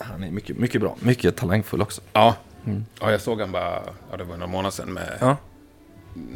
[0.00, 0.96] Han är mycket, mycket bra.
[1.00, 2.00] Mycket talangfull också.
[2.12, 2.34] Ja.
[3.00, 5.18] ja, jag såg han bara, ja det var några månader sedan med...
[5.20, 5.36] Ja, Ja.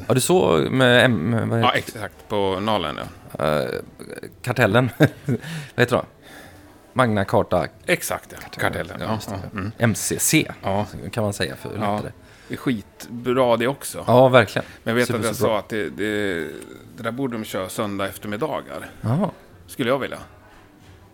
[0.09, 2.99] Ja, du såg med, M- vad heter, exakt, på Nalen
[3.39, 3.45] ja.
[3.45, 3.69] eh,
[4.43, 4.91] kartellen.
[5.25, 5.39] vad
[5.77, 6.05] heter det?
[6.93, 9.01] Magna Carta Exakt ja, kartellen.
[9.01, 9.37] Ja, ja.
[9.53, 9.73] Mm.
[9.79, 10.87] MCC ja.
[11.13, 11.95] kan man säga för Ja.
[11.97, 12.13] lättare.
[12.49, 14.05] Det är skitbra det också.
[14.07, 14.67] Ja, verkligen.
[14.83, 16.35] Men jag vet Super, att jag sa att det, det,
[16.97, 18.91] det där borde de köra söndag eftermiddagar.
[19.01, 19.31] Jaha.
[19.67, 20.19] Skulle jag vilja.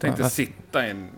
[0.01, 1.11] Tänkte Ja, sitta i en...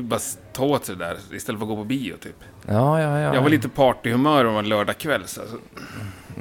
[0.00, 0.20] Bara
[0.52, 2.36] ta åt sig det där istället för att gå på bio typ.
[2.66, 3.34] Ja, ja, ja.
[3.34, 5.22] Jag var lite partyhumör om en lördagkväll.
[5.26, 5.40] Så.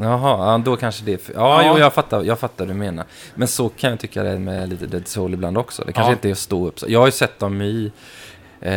[0.01, 1.69] Jaha, ja, då kanske det Ja, Ja.
[1.73, 3.05] Jo, jag fattar, jag fattar vad du menar.
[3.35, 5.83] Men så kan jag tycka det är med lite Dead Soul ibland också.
[5.85, 6.15] Det kanske Ja.
[6.15, 6.75] inte är att stå upp.
[6.87, 7.91] Jag har ju sett dem i...
[8.61, 8.71] Eh,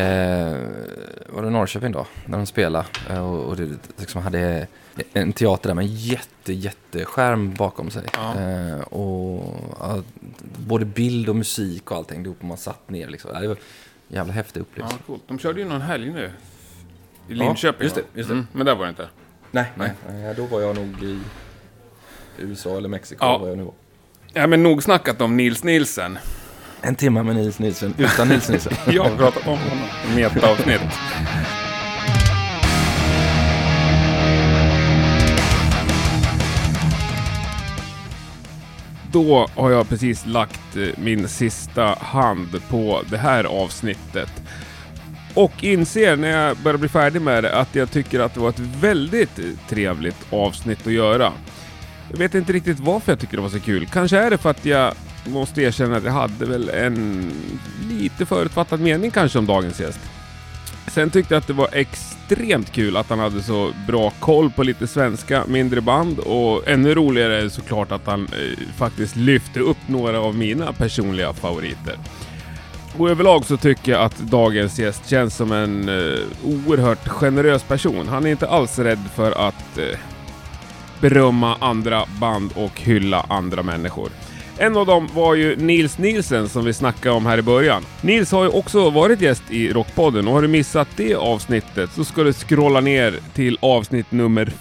[1.29, 2.07] var det Norrköping då?
[2.27, 2.85] När de spelade.
[3.11, 4.67] Eh, och, och det liksom hade
[5.13, 8.03] en teater där med en jätte, jätteskärm bakom sig.
[8.13, 8.41] Ja.
[8.41, 10.03] Eh, och ja,
[10.59, 13.31] både bild och musik och allting ihop man satt ner liksom.
[13.41, 13.57] Det var
[14.09, 14.97] jävla häftig Ja, upplevelse.
[15.07, 15.23] coolt.
[15.29, 16.25] De körde ju någon helg nu.
[16.27, 16.31] I
[17.29, 18.35] Ja, Linköping just det, just det.
[18.35, 19.09] Mm, men där var det inte.
[19.51, 19.93] Nej, nej.
[20.09, 20.35] nej.
[20.35, 21.21] Då var jag nog i
[22.39, 23.25] USA eller Mexiko.
[23.25, 23.39] Ja.
[23.39, 23.75] Var jag nu var.
[24.33, 26.19] Ja, men nog snackat om Nils Nielsen.
[26.81, 28.73] En timme med Nils Nilsson, utan Nils Nilsson.
[28.93, 29.89] Jag har pratat om honom.
[30.15, 30.81] Meta-avsnitt.
[39.13, 44.43] Då har jag precis lagt eh, min sista hand på det här avsnittet.
[45.35, 48.49] Och inser när jag börjar bli färdig med det att jag tycker att det var
[48.49, 51.33] ett väldigt trevligt avsnitt att göra.
[52.11, 53.87] Jag vet inte riktigt varför jag tycker det var så kul.
[53.87, 54.95] Kanske är det för att jag
[55.27, 57.31] måste erkänna att jag hade väl en
[57.89, 60.01] lite förutfattad mening kanske om dagens gäst.
[60.91, 64.63] Sen tyckte jag att det var extremt kul att han hade så bra koll på
[64.63, 69.61] lite svenska mindre band och ännu roligare är det såklart att han eh, faktiskt lyfte
[69.61, 71.99] upp några av mina personliga favoriter.
[72.99, 78.09] Och överlag så tycker jag att dagens gäst känns som en eh, oerhört generös person.
[78.09, 79.99] Han är inte alls rädd för att eh,
[81.01, 84.11] berömma andra band och hylla andra människor.
[84.61, 87.85] En av dem var ju Nils Nielsen som vi snackade om här i början.
[88.01, 92.05] Nils har ju också varit gäst i Rockpodden och har du missat det avsnittet så
[92.05, 94.53] ska du scrolla ner till avsnitt nummer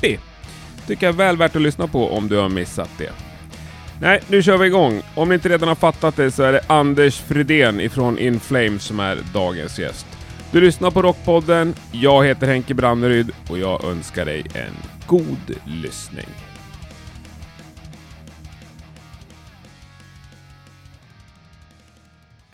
[0.00, 0.18] 40.
[0.86, 3.10] Tycker jag är väl värt att lyssna på om du har missat det.
[4.00, 5.02] Nej, nu kör vi igång.
[5.14, 8.82] Om ni inte redan har fattat det så är det Anders Fridén ifrån In Flames
[8.82, 10.06] som är dagens gäst.
[10.50, 11.74] Du lyssnar på Rockpodden.
[11.92, 14.74] Jag heter Henke Branneryd och jag önskar dig en
[15.06, 16.26] god lyssning.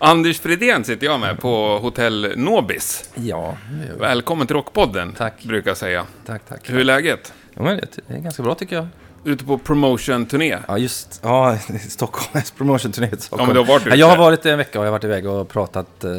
[0.00, 3.10] Anders Fridén sitter jag med på Hotell Nobis.
[3.14, 3.56] Ja.
[3.98, 5.44] Välkommen till Rockpodden, Tack.
[5.44, 6.06] brukar jag säga.
[6.26, 6.70] tack, tack.
[6.70, 7.32] Hur är läget?
[7.54, 7.76] Ja, men
[8.06, 8.86] det är ganska bra tycker jag.
[9.24, 10.58] Ute på promotion-turné?
[10.68, 11.58] Ja, just ja,
[11.88, 13.40] Stockholm, promotion-turné i Stockholm.
[13.40, 13.98] Ja, men du har varit ja, ute.
[14.00, 16.10] jag har varit en vecka och jag har varit iväg och pratat, eh,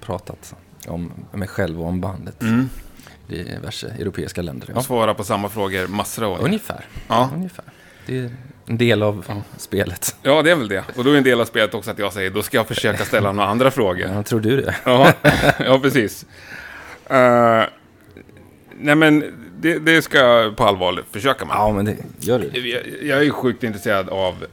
[0.00, 0.54] pratat
[0.88, 2.42] om mig själv och om bandet.
[2.42, 2.70] Mm.
[3.28, 4.66] Är diverse europeiska länder.
[4.68, 4.74] Ja.
[4.74, 6.44] Jag svarar på samma frågor massor av gånger.
[6.44, 6.84] Ungefär.
[7.08, 7.30] Ja.
[7.34, 7.64] Ungefär.
[8.06, 8.30] Det är
[8.66, 10.16] en del av spelet.
[10.22, 10.84] ja, det är väl det.
[10.96, 13.04] Och då är en del av spelet också att jag säger, då ska jag försöka
[13.04, 14.08] ställa några andra frågor.
[14.14, 14.74] Ja, tror du det?
[14.84, 15.12] Ja,
[15.58, 16.26] ja precis.
[17.06, 17.62] Eh,
[18.78, 19.24] nej, men
[19.60, 21.54] det, det ska jag på allvar försöka med.
[21.54, 22.68] Ja, men det gör du.
[22.68, 24.46] Jag, jag är ju sjukt intresserad av,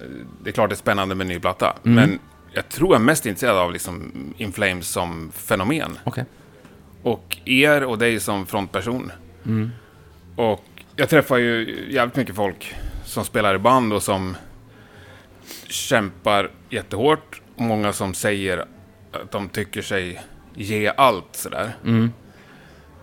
[0.44, 1.95] det är klart det är spännande med ny platta, Mm.
[1.95, 2.19] men
[2.56, 5.97] jag tror jag är mest intresserad av liksom In Flames som fenomen.
[6.03, 6.25] Okej.
[7.03, 9.12] Och er och dig som frontperson.
[9.45, 9.72] Mm.
[10.35, 10.63] Och
[10.95, 12.75] jag träffar ju jävligt mycket folk
[13.06, 14.36] som spelar i band och som
[15.68, 17.41] kämpar jättehårt.
[17.56, 18.58] Många som säger
[19.12, 20.22] att de tycker sig
[20.56, 21.75] ge allt sådär.
[21.86, 22.12] Mm.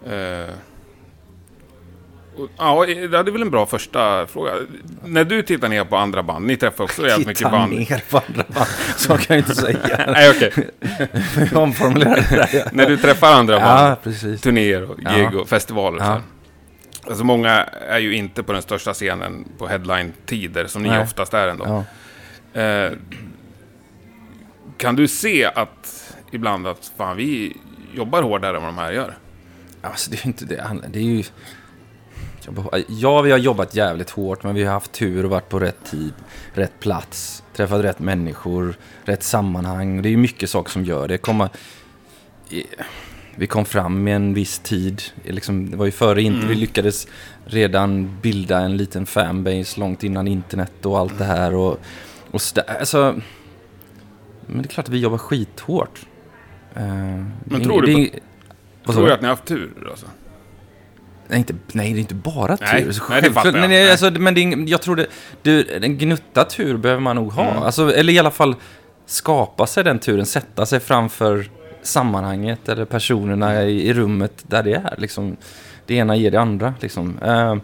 [0.06, 0.54] Eh,
[2.36, 4.52] och, ja, det är väl en bra första fråga.
[5.04, 7.72] När du tittar ner på andra band, ni träffar också jävligt mycket band.
[7.72, 8.66] ner på andra band.
[8.96, 10.04] Så kan jag inte säga.
[10.12, 10.52] Nej, okej.
[11.52, 12.68] Jag omformulerar det där.
[12.72, 14.40] När du träffar andra band, Ja, precis.
[14.40, 15.10] turnéer och Ja.
[15.16, 15.98] gig och festivaler.
[15.98, 16.20] och Ja.
[17.02, 17.08] Så.
[17.08, 21.02] Alltså många är ju inte på den största scenen på headline-tider, som ni Nej.
[21.02, 21.84] oftast är ändå.
[22.52, 22.60] Ja.
[22.60, 22.92] Eh,
[24.76, 27.56] kan du se att ibland att fan, vi
[27.94, 29.18] jobbar hårdare än vad de här gör?
[29.82, 31.24] Alltså det är ju inte det Det är ju...
[32.88, 35.84] Ja, vi har jobbat jävligt hårt, men vi har haft tur och varit på rätt
[35.90, 36.12] tid,
[36.54, 38.74] rätt plats, träffat rätt människor,
[39.04, 40.02] rätt sammanhang.
[40.02, 41.18] Det är ju mycket saker som gör det.
[41.18, 41.50] Komma...
[43.40, 45.02] i- Vi kom fram med en viss tid.
[45.24, 46.46] Liksom, det var ju före inte.
[46.46, 47.06] Vi lyckades
[47.44, 51.54] redan bilda en liten fanbase långt innan internet och allt det här.
[51.54, 51.80] Och,
[52.30, 52.40] och.
[52.80, 53.20] Alltså,
[54.46, 56.00] men det är klart att vi jobbar skithårt.
[56.74, 58.18] Det är- tror du det på-
[58.84, 59.08] Vad sa Tror du?
[59.08, 59.88] du att ni har haft tur?
[59.90, 60.06] Alltså?
[61.28, 62.66] Nej, inte, nej, det är inte bara tur.
[62.66, 63.68] Nej, nej, det fattar jag.
[63.70, 65.06] Nej, alltså, men det är, jag tror det,
[65.42, 65.84] det...
[65.84, 67.50] En gnutta tur behöver man nog ha.
[67.50, 67.62] Mm.
[67.62, 68.54] Alltså, eller i alla fall
[69.06, 71.50] skapa sig den turen, sätta sig framför
[71.82, 74.94] sammanhanget eller personerna i, i rummet där det är.
[74.98, 75.36] Liksom,
[75.86, 76.74] det ena ger det andra.
[76.80, 77.18] Liksom.
[77.18, 77.54] Eh,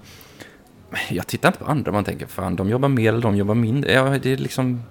[1.08, 3.92] jag tittar inte på andra man tänker, fan de jobbar mer eller de jobbar mindre.
[3.92, 4.82] Ja, det är liksom...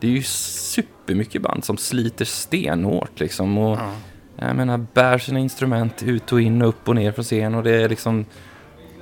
[0.00, 3.58] Det är ju supermycket band som sliter stenhårt liksom.
[3.58, 4.46] Och, Ja.
[4.46, 7.62] Jag menar, bär sina instrument ut och in och upp och ner från scen och
[7.62, 8.24] det är liksom...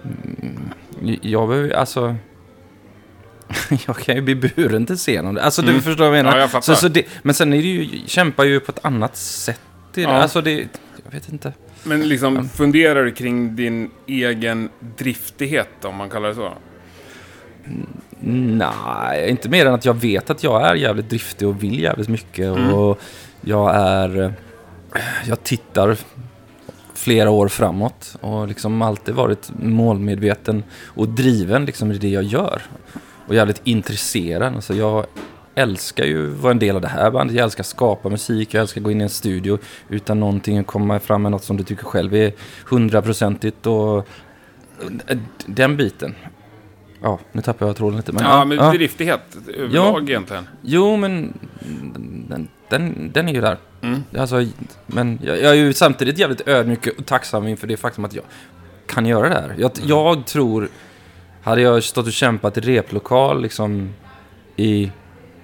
[0.05, 2.17] Mm, Jag behöver, alltså...
[3.87, 5.39] Jag kan ju bli buren till scenen.
[5.39, 5.75] Alltså Mm.
[5.75, 6.39] du förstår vad jag menar.
[6.39, 9.17] Ja, jag så, så det, men sen är det ju, kämpar ju på ett annat
[9.17, 9.61] sätt.
[9.95, 10.03] i det.
[10.03, 10.09] Ja.
[10.11, 10.53] Alltså det,
[11.05, 11.53] jag vet inte.
[11.83, 16.53] Men liksom, funderar du kring din egen driftighet, om man kallar det så?
[18.21, 22.09] Nej, inte mer än att jag vet att jag är jävligt driftig och vill jävligt
[22.09, 22.45] mycket.
[22.57, 22.75] Mm.
[22.75, 23.01] Och
[23.41, 24.35] jag är...
[25.27, 25.97] Jag tittar
[26.95, 32.63] flera år framåt och liksom alltid varit målmedveten och driven liksom i det jag gör.
[33.27, 34.55] Och jävligt intresserad.
[34.55, 35.07] Alltså jag
[35.55, 37.37] älskar ju att vara en del av det här bandet.
[37.37, 40.61] Jag älskar att skapa musik, jag älskar att gå in i en studio utan någonting
[40.61, 42.33] och komma fram med något som du tycker själv är
[42.67, 43.99] hundraprocentigt och
[45.07, 46.15] eh, den biten.
[47.03, 48.13] Ja, nu tappar jag tråden lite.
[48.13, 48.73] Men, ja, men ja.
[48.73, 50.49] driftighet överlag egentligen.
[50.63, 51.39] Jo, men
[52.29, 53.59] den, den, den är ju där.
[53.83, 54.03] Mm.
[54.19, 54.47] Alltså,
[54.87, 58.25] men jag, jag är ju samtidigt jävligt ödmjuk och tacksam inför det faktum att jag
[58.87, 59.55] kan göra det här.
[59.59, 60.69] Jag, jag tror,
[61.45, 63.95] hade jag stått och kämpat i replokal liksom
[64.57, 64.91] i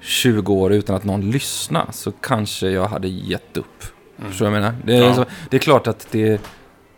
[0.00, 3.84] 20 år utan att någon lyssnade så kanske jag hade gett upp.
[4.18, 4.30] Mm.
[4.30, 4.76] Förstår du vad jag menar?
[4.84, 5.14] Det är, Ja.
[5.14, 6.38] så, det är klart att det är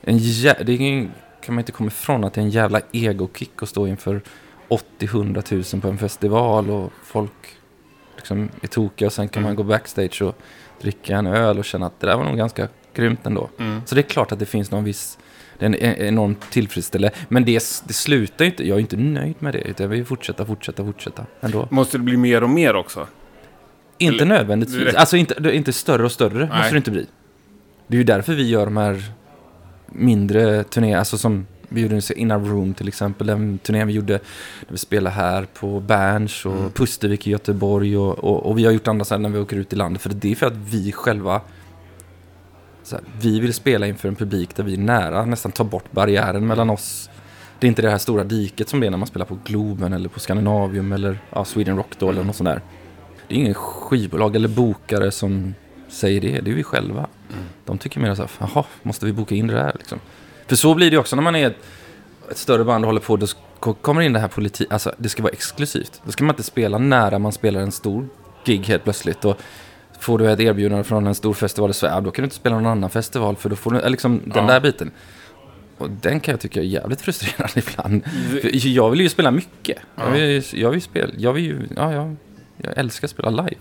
[0.03, 1.11] en jä- det är ingen,
[1.45, 4.23] kan man inte komma ifrån att det är en jävla egokick att stå inför
[4.99, 7.33] 80-100 000 på en festival och folk
[8.17, 9.49] liksom är tokiga och sen kan Mm.
[9.51, 10.39] man gå backstage och
[10.81, 13.49] dricka en öl och känna att det där var nog ganska grymt ändå.
[13.59, 13.83] Mm.
[13.87, 15.19] Så det är klart att det finns någon viss,
[15.63, 17.17] det är en en- enormt tillfredsställande.
[17.29, 17.53] Men det,
[17.87, 19.61] det slutar ju inte, jag är inte nöjd med det.
[19.61, 21.69] Utan jag vill fortsätta, fortsätta, fortsätta ändå.
[21.71, 23.07] Måste det bli mer och mer också?
[23.99, 24.97] Inte Eller- nödvändigtvis, direkt.
[24.97, 26.59] alltså inte, inte större och större Nej.
[26.59, 27.07] måste det inte bli.
[27.87, 29.03] Det är ju därför vi gör de här
[29.87, 34.13] mindre turnéerna, alltså som vi gjorde In Our Room till exempel, den turnén vi gjorde
[34.13, 36.71] när vi spelade här på Berns och Mm.
[36.71, 39.73] Pustervik i Göteborg och, och, och vi har gjort andra ställen när vi åker ut
[39.73, 40.03] i landet.
[40.03, 41.41] För det är för att vi själva,
[42.91, 46.47] här, vi vill spela inför en publik där vi är nära, nästan ta bort barriären
[46.47, 47.11] mellan oss.
[47.59, 49.93] Det är inte det här stora diket som det är när man spelar på Globen
[49.93, 52.61] eller på Scandinavium eller ja, Sweden Rock då eller något sånt där.
[53.29, 55.55] Det är ingen skivbolag eller bokare som
[55.89, 57.07] säger det, det är vi själva.
[57.33, 57.45] Mm.
[57.65, 60.01] De tycker mer så här, jaha, måste vi boka in det där liksom?
[60.47, 61.57] För så blir det också när man är ett,
[62.31, 63.27] ett större band och håller på, då
[63.75, 66.01] kommer in det här politik, alltså det ska vara exklusivt.
[66.05, 68.09] Då ska man inte spela nära man spelar en stor
[68.45, 69.25] gig helt plötsligt.
[69.25, 69.37] Och
[70.03, 72.55] får du ett erbjudande från en stor festival i Sverige, då kan du inte spela
[72.57, 74.53] någon annan festival för då får du, eller liksom den Ja.
[74.53, 74.91] där biten.
[75.79, 78.03] Och den kan jag tycka är jävligt frustrerande ibland.
[78.43, 79.79] För jag vill ju spela mycket.
[79.97, 80.11] Jag Ja.
[80.11, 82.17] vill, jag vill spela, jag vill ju, ja, jag,
[82.57, 83.61] jag älskar att spela live.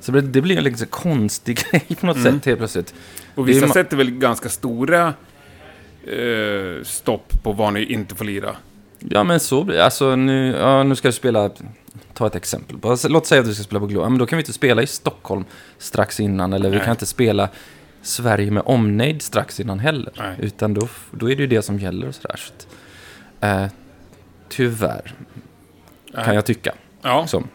[0.00, 2.32] Så det, det blir en liksom konstig grej på något Mm.
[2.34, 2.94] sätt helt plötsligt.
[3.36, 5.14] Är vissa sätter väl ganska stora
[6.06, 8.56] eh, stopp på vad ni inte får lira.
[8.98, 9.84] Ja men så blir det.
[9.84, 11.50] Alltså nu, ja, nu ska du spela,
[12.14, 12.76] ta ett exempel.
[13.08, 14.12] Låt säga att du ska spela på Globen.
[14.12, 15.44] Men då kan vi inte spela i Stockholm
[15.78, 16.52] strax innan.
[16.52, 16.84] Eller vi Nej.
[16.84, 17.48] kan inte spela
[18.02, 20.12] Sverige med omnejd strax innan heller.
[20.18, 20.36] Nej.
[20.40, 22.36] Utan då, då är det ju det som gäller och sådär.
[22.36, 22.66] Så att,
[23.40, 23.66] eh,
[24.48, 25.14] tyvärr,
[26.24, 26.72] kan jag tycka.
[27.02, 27.26] Ja.
[27.26, 27.48] Som.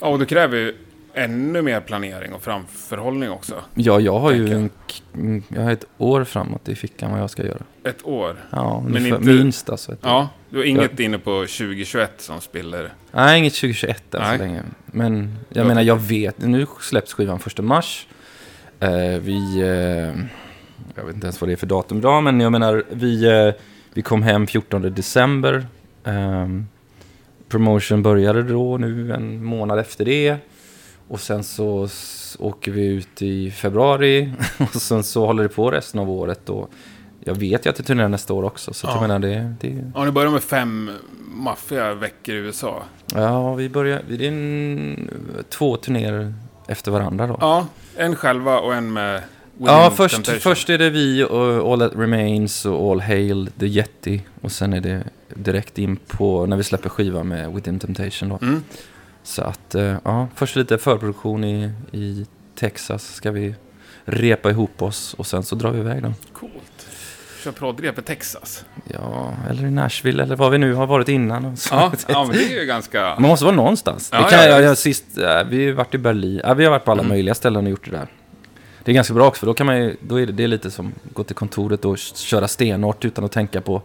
[0.00, 0.76] ja, och det kräver ju
[1.14, 3.54] ännu mer planering och framförhållning också.
[3.74, 4.70] Ja, jag har ju en,
[5.48, 7.62] jag har ett år framåt i fickan vad jag ska göra.
[7.84, 8.36] Ett år.
[8.50, 9.92] Ja, Men ungefär, inte- minst alltså.
[9.92, 10.10] Ett år.
[10.10, 12.92] Ja, du har inget inne på 2021 som spiller.
[13.12, 14.62] Nej, inget 2021 än så länge.
[14.86, 16.38] Men jag Jag menar, jag vet.
[16.38, 18.06] Nu släpps skivan första mars.
[18.80, 19.60] Eh, vi...
[19.60, 20.24] Eh,
[20.94, 23.54] jag vet inte ens vad det är för datum idag, men jag menar, vi, eh,
[23.94, 25.66] vi kom hem 14 december.
[26.04, 26.66] Ehm,
[27.48, 30.36] promotion började då, nu en månad efter det.
[31.08, 31.88] Och sen så
[32.38, 34.32] åker vi ut i februari.
[34.58, 36.48] Och sen så håller det på resten av året.
[36.48, 36.70] Och
[37.26, 38.74] jag vet ju att det turnerar nästa år också.
[38.74, 39.06] Så att jag Ja.
[39.08, 40.90] menar, det, det, Ja, ni börjar med fem
[41.34, 42.82] maffiga veckor i USA.
[43.14, 44.02] Ja, vi börjar...
[44.08, 45.10] Det är en,
[45.48, 46.34] två turnéer
[46.66, 47.36] efter varandra då.
[47.40, 47.66] Ja,
[47.96, 50.40] en själva och en med Within Ja, först, Temptation.
[50.40, 54.22] först är det vi och All That Remains och All Hail The Yeti.
[54.40, 55.02] Och sen är det
[55.34, 58.38] direkt in på när vi släpper skiva med Within Temptation då.
[58.42, 58.62] Mm.
[59.22, 63.54] Så att, eh, ja, först lite förproduktion i, i Texas ska vi
[64.04, 66.12] repa ihop oss och sen så drar vi iväg då.
[66.32, 66.86] Coolt.
[67.46, 68.64] Kör prodrep i Texas.
[68.84, 71.44] Ja, eller i Nashville eller var vi nu har varit innan.
[71.44, 71.74] Och så.
[71.74, 73.00] Ja, ja, men det är ju ganska...
[73.18, 74.08] Man måste vara någonstans.
[74.12, 75.04] Ja, kan ja, jag, sist,
[75.48, 77.08] vi har varit i Berlin, ja, vi har varit på alla Mm.
[77.08, 78.06] möjliga ställen och gjort det där.
[78.84, 80.48] Det är ganska bra också, för då kan man ju, då är det, det är
[80.48, 83.82] lite som att gå till kontoret och köra stenhårt utan att tänka på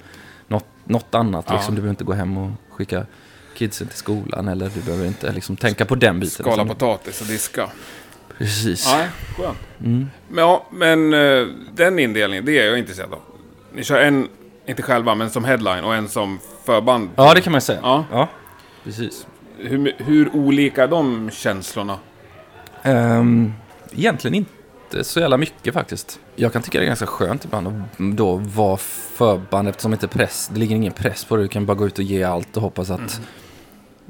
[0.47, 1.45] något, något annat.
[1.47, 1.53] Ja.
[1.53, 1.75] Liksom.
[1.75, 3.05] Du behöver inte gå hem och skicka
[3.57, 6.43] kidsen till skolan eller du behöver inte liksom tänka på den biten.
[6.43, 6.67] Skala Liksom.
[6.67, 7.69] potatis och diska.
[8.37, 8.85] Precis.
[8.87, 9.05] Ja,
[9.37, 9.57] skönt.
[9.79, 10.09] Mm.
[10.29, 13.19] Men, ja, men eh, den indelningen, det är jag intresserad av.
[13.73, 14.27] Ni kör en,
[14.65, 17.09] inte själva, men som headline och en som förband.
[17.15, 17.79] Ja, det kan man säga.
[17.83, 18.05] Ja.
[18.11, 18.27] ja
[18.83, 19.27] precis.
[19.57, 21.99] Hur, hur olika är de känslorna?
[22.83, 23.53] Um,
[23.91, 26.19] egentligen inte så jävla mycket faktiskt.
[26.35, 30.49] Jag kan tycka det är ganska skönt ibland att då vara förband eftersom inte press,
[30.53, 31.41] det ligger ingen press på det.
[31.41, 32.99] Du kan bara gå ut och ge allt och hoppas att...
[32.99, 33.27] Mm.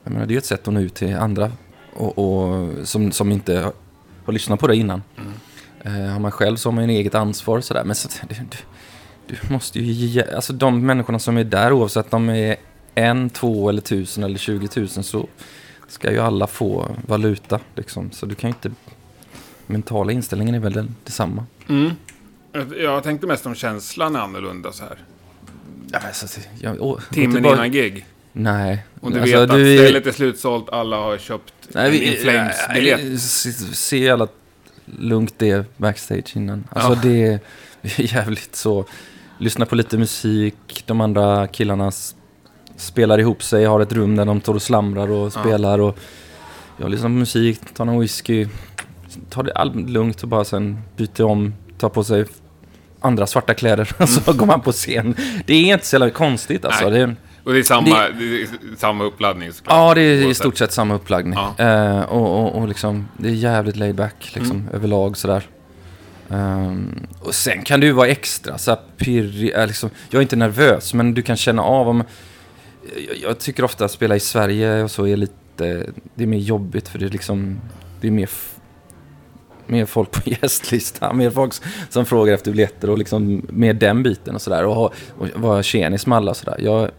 [0.04, 1.52] Jag menar, det är ju ett sätt att nå ut till andra
[1.94, 3.74] och, och, som, som inte har,
[4.26, 5.04] har lyssnat på det innan.
[5.18, 6.06] Mm.
[6.06, 7.84] Eh, har man själv så har man ju eget ansvar och sådär.
[7.84, 8.36] Men så, du,
[9.32, 10.24] du, måste ju ge...
[10.36, 12.56] Alltså de människorna som är där oavsett om de är
[12.96, 15.28] en, två eller tusen eller tjugo tusen så
[15.88, 18.12] ska ju alla få valuta liksom.
[18.12, 18.72] Så du kan ju inte...
[19.68, 21.46] Mentala inställningen är väl den, detsamma.
[21.70, 21.92] Mm.
[22.80, 24.98] Jag tänkte mest om känslan är annorlunda så här.
[25.92, 28.06] Ja, men så, jag, åh, Timmen bara- innan gig.
[28.34, 28.86] Nej.
[29.02, 32.16] Och du Alltså, vet att du- stället är slutsålt, alla har köpt Nej, en vi,
[32.16, 33.00] In Flames-biljett.
[33.04, 33.18] nej,
[33.74, 34.28] se- alla
[34.86, 36.68] lugnt det backstage innan.
[36.72, 37.00] Alltså Ja.
[37.04, 37.40] det är
[38.16, 38.86] jävligt så.
[39.42, 40.84] Lyssna på lite musik.
[40.86, 41.92] De andra killarna
[42.78, 43.66] spelar ihop sig.
[43.66, 45.80] Har ett rum där de står och slamrar och spelar.
[45.80, 45.98] Och
[46.78, 48.48] jag lyssnar på musik, tar någon whisky.
[49.30, 51.54] Tar det allmänt lugnt och bara sen byter om.
[51.78, 52.26] Tar på sig
[53.00, 53.92] andra svarta kläder.
[54.00, 55.16] Och så går man på scen.
[55.46, 56.90] Det är inte så jävla konstigt alltså.
[56.90, 57.00] Nej.
[57.00, 58.42] Det, Och det är samma, det...
[58.42, 59.74] är samma uppladdning såklart.
[59.76, 61.34] Ja, det är i stort sett samma upplaggning.
[61.58, 61.66] Ja.
[61.66, 64.74] Eh, och, och, och liksom, det är jävligt laid back liksom, Mm.
[64.74, 65.44] överlag sådär.
[66.32, 70.94] Ehm, och sen kan du vara extra så pirrig, eh, liksom, jag är inte nervös
[70.94, 72.04] men du kan känna av om...
[73.08, 75.86] Jag, jag tycker ofta att spela i Sverige och så är lite,
[76.16, 77.60] det är mer jobbigt för det är liksom,
[78.02, 78.30] det är mer,
[79.68, 81.54] mer folk på gästlistan, mer folk
[81.90, 84.66] som frågar efter biljetter och liksom mer den biten och sådär.
[84.66, 86.58] Och, och vara tjenis med alla och sådär.
[86.60, 86.90] Jag,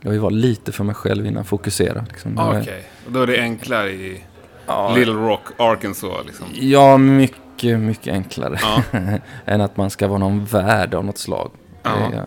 [0.00, 2.04] jag vill vara lite för mig själv innan jag fokuserar.
[2.08, 2.38] Liksom.
[2.38, 4.24] Ah, Okej, och då är det enklare i
[4.66, 6.46] Ja, Little Rock, Arkansas liksom.
[6.54, 8.82] Ja, mycket, mycket enklare Ja.
[9.44, 11.50] än att man ska vara någon värd av något slag.
[11.82, 11.90] Ja.
[12.12, 12.26] Det-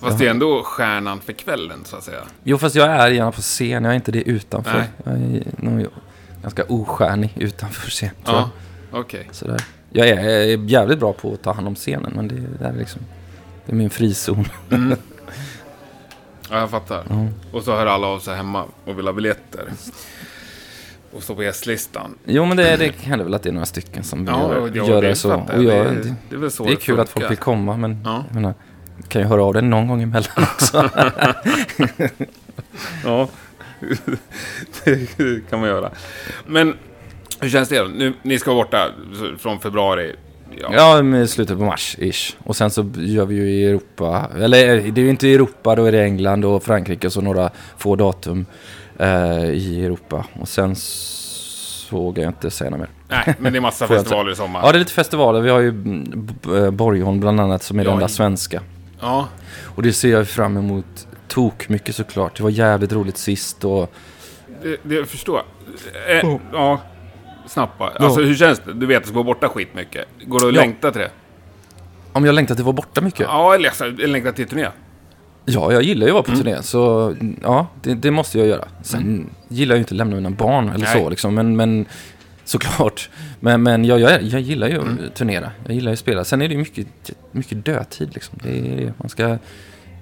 [0.00, 2.20] Fast det är ändå stjärnan för kvällen så att säga.
[2.44, 4.78] Jo, fast jag är gärna på scen, jag är inte det utanför.
[4.78, 4.88] Nej.
[5.04, 5.86] Jag är nog
[6.42, 8.50] ganska ostjärnig utanför scen, tror Ja,
[8.90, 9.00] jag.
[9.00, 9.28] okej.
[9.32, 9.64] Sådär.
[9.90, 12.64] Jag är, jag är jävligt bra på att ta hand om scenen, men det, det
[12.64, 13.00] är liksom...
[13.66, 14.48] Det är min frizon.
[14.70, 14.96] Mm.
[16.50, 17.04] Ja, jag fattar.
[17.10, 17.26] Ja.
[17.52, 19.72] Och så hör alla av sig hemma och vill ha biljetter.
[21.12, 22.14] Och står på gästlistan.
[22.24, 24.86] Jo, men det, det händer väl att det är några stycken som Ja, göra, ja,
[24.88, 25.34] göra det så.
[25.34, 25.64] Och jag.
[25.64, 27.28] jag, Det- det, Det är så det är kul att folk funkar.
[27.28, 28.24] vill komma, men Ja.
[28.28, 28.54] jag menar,
[29.08, 30.90] kan ju höra av dig någon gång emellan också.
[33.04, 33.28] Ja,
[34.84, 35.90] det kan man göra.
[36.46, 36.74] Men
[37.40, 37.88] hur känns det?
[37.88, 38.90] Nu, ni ska vara borta
[39.38, 40.14] från februari.
[40.60, 40.68] Ja.
[40.72, 42.36] Ja, med slutet på mars ish.
[42.44, 45.76] Och sen så gör vi ju i Europa, eller det är ju inte i Europa,
[45.76, 48.46] då är det England och Frankrike och så några få datum
[48.98, 50.24] eh, i Europa.
[50.40, 50.74] Och sen
[51.90, 52.88] vågar jag inte säga något mer.
[53.08, 54.60] Nej, men det är massa festivaler i sommar.
[54.64, 55.40] Ja, det är lite festivaler.
[55.40, 55.68] Vi har ju
[56.64, 58.62] eh, Borgholm bland annat som är Ja, den enda i- svenska.
[59.00, 59.28] Ja,
[59.64, 62.36] Och det ser jag fram emot tok mycket såklart.
[62.36, 63.92] Det var jävligt roligt sist och
[64.62, 65.40] det, det förstår
[66.06, 66.18] jag.
[66.18, 66.40] Eh, Oh.
[66.52, 66.80] Ja,
[67.46, 67.90] snabbt bara.
[67.90, 68.72] Alltså hur känns det?
[68.72, 70.04] Du vet att du ska vara borta skitmycket.
[70.24, 70.60] Går det att Ja.
[70.60, 71.10] längta till det?
[72.12, 73.20] om jag längtar till att vara borta mycket.
[73.20, 74.68] Ja, eller alltså, längta till turné.
[75.50, 76.42] Ja, jag gillar ju att vara på Mm.
[76.44, 78.68] turné, så ja, det, det måste jag göra.
[78.82, 81.02] Sen gillar jag ju inte att lämna mina barn eller Nej.
[81.02, 81.86] så, liksom, men, men
[82.44, 83.10] såklart.
[83.40, 84.98] Men, men jag, jag, jag gillar ju att Mm.
[85.14, 86.24] turnera, jag gillar ju att spela.
[86.24, 86.86] Sen är det ju mycket,
[87.32, 88.38] mycket dödtid, liksom.
[88.42, 88.92] det är.
[88.98, 89.38] Man ska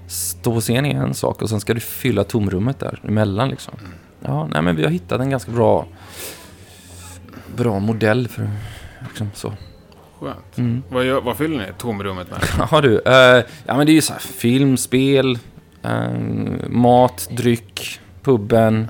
[0.08, 3.48] stå på scen är en sak och sen ska du fylla tomrummet där emellan.
[3.48, 3.74] Liksom.
[3.80, 3.92] Mm.
[4.20, 5.86] Ja, nej, men vi har hittat en ganska bra,
[7.56, 8.50] bra modell för
[9.08, 9.52] liksom, så.
[10.20, 10.58] Skönt.
[10.58, 10.82] Mm.
[10.88, 12.38] Vad, gör, vad fyller ni tomrummet med?
[12.58, 12.98] Jaha du.
[13.06, 15.38] eh, ja men det är ju så här film, spel,
[15.82, 16.10] eh,
[16.68, 18.88] mat, dryck, puben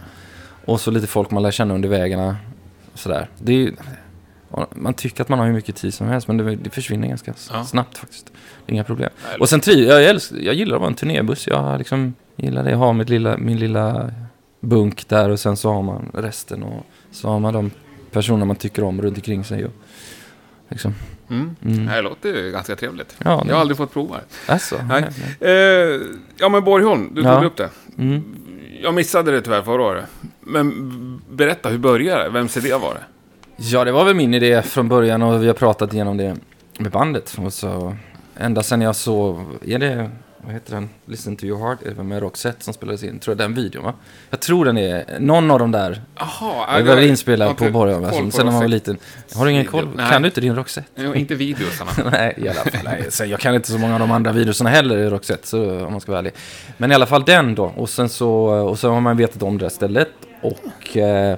[0.65, 2.37] och så lite folk man lär känna under vägarna.
[2.95, 3.29] Sådär.
[3.39, 3.73] Det är ju,
[4.51, 7.09] ja, man tycker att man har hur mycket tid som helst men det, det försvinner
[7.09, 7.65] ganska Ja.
[7.65, 8.27] snabbt faktiskt.
[8.67, 9.11] Det är inga problem.
[9.29, 11.47] Nej, Och sen tri, jag, älskar, jag gillar att vara en turnébuss.
[11.47, 12.75] Jag liksom gillar det.
[12.75, 14.11] Ha mitt lilla, min lilla
[14.61, 17.71] bunk där och sen så har man resten och så har man de
[18.11, 19.65] personer man tycker om runt omkring sig.
[19.65, 19.73] Och,
[20.69, 20.95] liksom.
[21.31, 21.57] Mm.
[21.65, 21.85] Mm.
[21.87, 23.17] Det här låter ju ganska trevligt.
[23.25, 24.53] Ja, Jag har aldrig fått prova det.
[24.53, 25.05] Alltså, Nej.
[25.41, 25.53] nej.
[25.53, 26.01] Eh,
[26.37, 27.45] ja, men Borgholm, du tog Ja.
[27.45, 27.69] upp det.
[27.99, 28.23] Mm.
[28.83, 30.05] Jag missade det tyvärr förra året.
[30.41, 32.31] Men berätta, hur började det?
[32.31, 33.01] Vems idé var det?
[33.57, 36.37] Ja, det var väl min idé från början och vi har pratat igenom det
[36.79, 37.37] med bandet.
[37.45, 37.97] Och så,
[38.37, 40.11] ända sen jag såg, är det,
[40.47, 40.89] vad heter den?
[41.07, 43.19] Listen to your heart, med Roxette som spelades in?
[43.19, 43.95] Tror jag den videon va?
[44.31, 46.03] Jag tror den är, någon av dem där.
[46.17, 48.97] Jaha, Jag var inspelad på Borgholm, sen när man var liten.
[49.35, 49.89] Har du ingen koll?
[49.97, 50.11] Nej.
[50.11, 50.89] Kan du inte din Roxette?
[50.97, 51.91] Jo, inte videosarna.
[52.13, 52.81] nej, i alla fall.
[52.85, 55.93] Nej, jag kan inte så många av de andra videorna heller i Roxette, så, om
[55.93, 56.33] man ska vara ärlig.
[56.79, 57.65] Men i alla fall den då.
[57.65, 60.09] Och sen så, och så har man vetat om det här stället.
[60.43, 61.37] Och eh,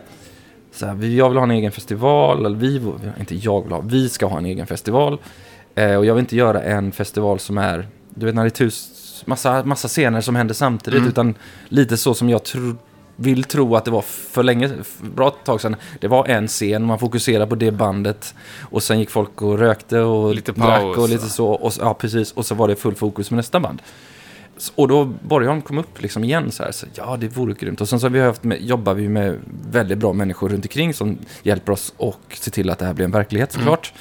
[0.72, 2.82] så här, vi- jag vill ha en egen festival, eller vi,
[3.18, 5.18] inte jag vill ha, vi ska ha en egen festival.
[5.74, 8.50] Eh, och jag vill inte göra en festival som är, du vet när det är
[8.50, 8.90] tus,
[9.26, 11.08] massa, massa scener som händer samtidigt, Mm.
[11.10, 11.34] utan
[11.68, 12.74] lite så som jag tro,
[13.16, 15.76] vill tro att det var för länge, för bra tag sedan.
[16.00, 20.00] Det var en scen, man fokuserade på det bandet och sen gick folk och rökte
[20.00, 21.28] och Lite drack paus, och lite va?
[21.30, 21.46] så.
[21.48, 22.32] Och, så- ja, precis.
[22.32, 23.82] Och så var det full fokus med nästa band.
[24.74, 27.80] Och då Borgholm kom upp liksom igen så här, så ja det vore grymt.
[27.80, 29.38] Och sen så har vi haft med, jobbar vi med
[29.70, 33.04] väldigt bra människor runt omkring som hjälper oss och ser till att det här blir
[33.04, 33.92] en verklighet såklart.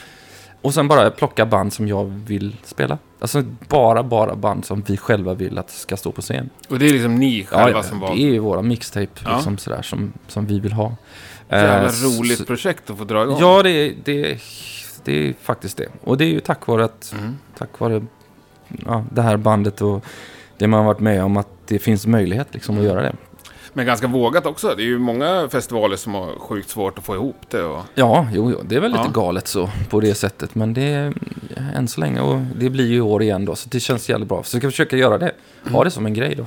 [0.67, 2.97] Och sen bara plocka band som jag vill spela.
[3.19, 6.50] Alltså bara, bara band som vi själva vill att ska stå på scen.
[6.69, 8.12] Och det är liksom ni Ja, själva ja, som det var...
[8.13, 9.36] är ju våra mixtape Ja.
[9.36, 10.95] liksom sådär som, som vi vill ha.
[11.50, 13.38] Jävla Eh, så- roligt projekt att få dra igång.
[13.39, 14.39] Ja, det, det,
[15.03, 15.88] det är faktiskt det.
[16.03, 17.38] Och det är ju tack vare att Mm.
[17.57, 18.05] tack vare
[18.86, 20.05] ja, det här bandet och
[20.57, 23.15] det man har varit med om att det finns möjlighet liksom att göra det.
[23.77, 24.74] Men ganska vågat också.
[24.77, 27.63] Det är ju många festivaler som har sjukt svårt att få ihop det.
[27.63, 27.81] Och...
[27.96, 29.22] Ja, jo, jo det är väl lite Ja.
[29.22, 30.55] galet så på det sättet.
[30.55, 31.13] Men det är
[31.75, 33.55] än så länge och det blir ju i år igen då.
[33.55, 34.43] Så det känns jävligt bra.
[34.43, 35.31] Så jag ska försöka göra det.
[35.72, 36.46] Ha det som en grej då.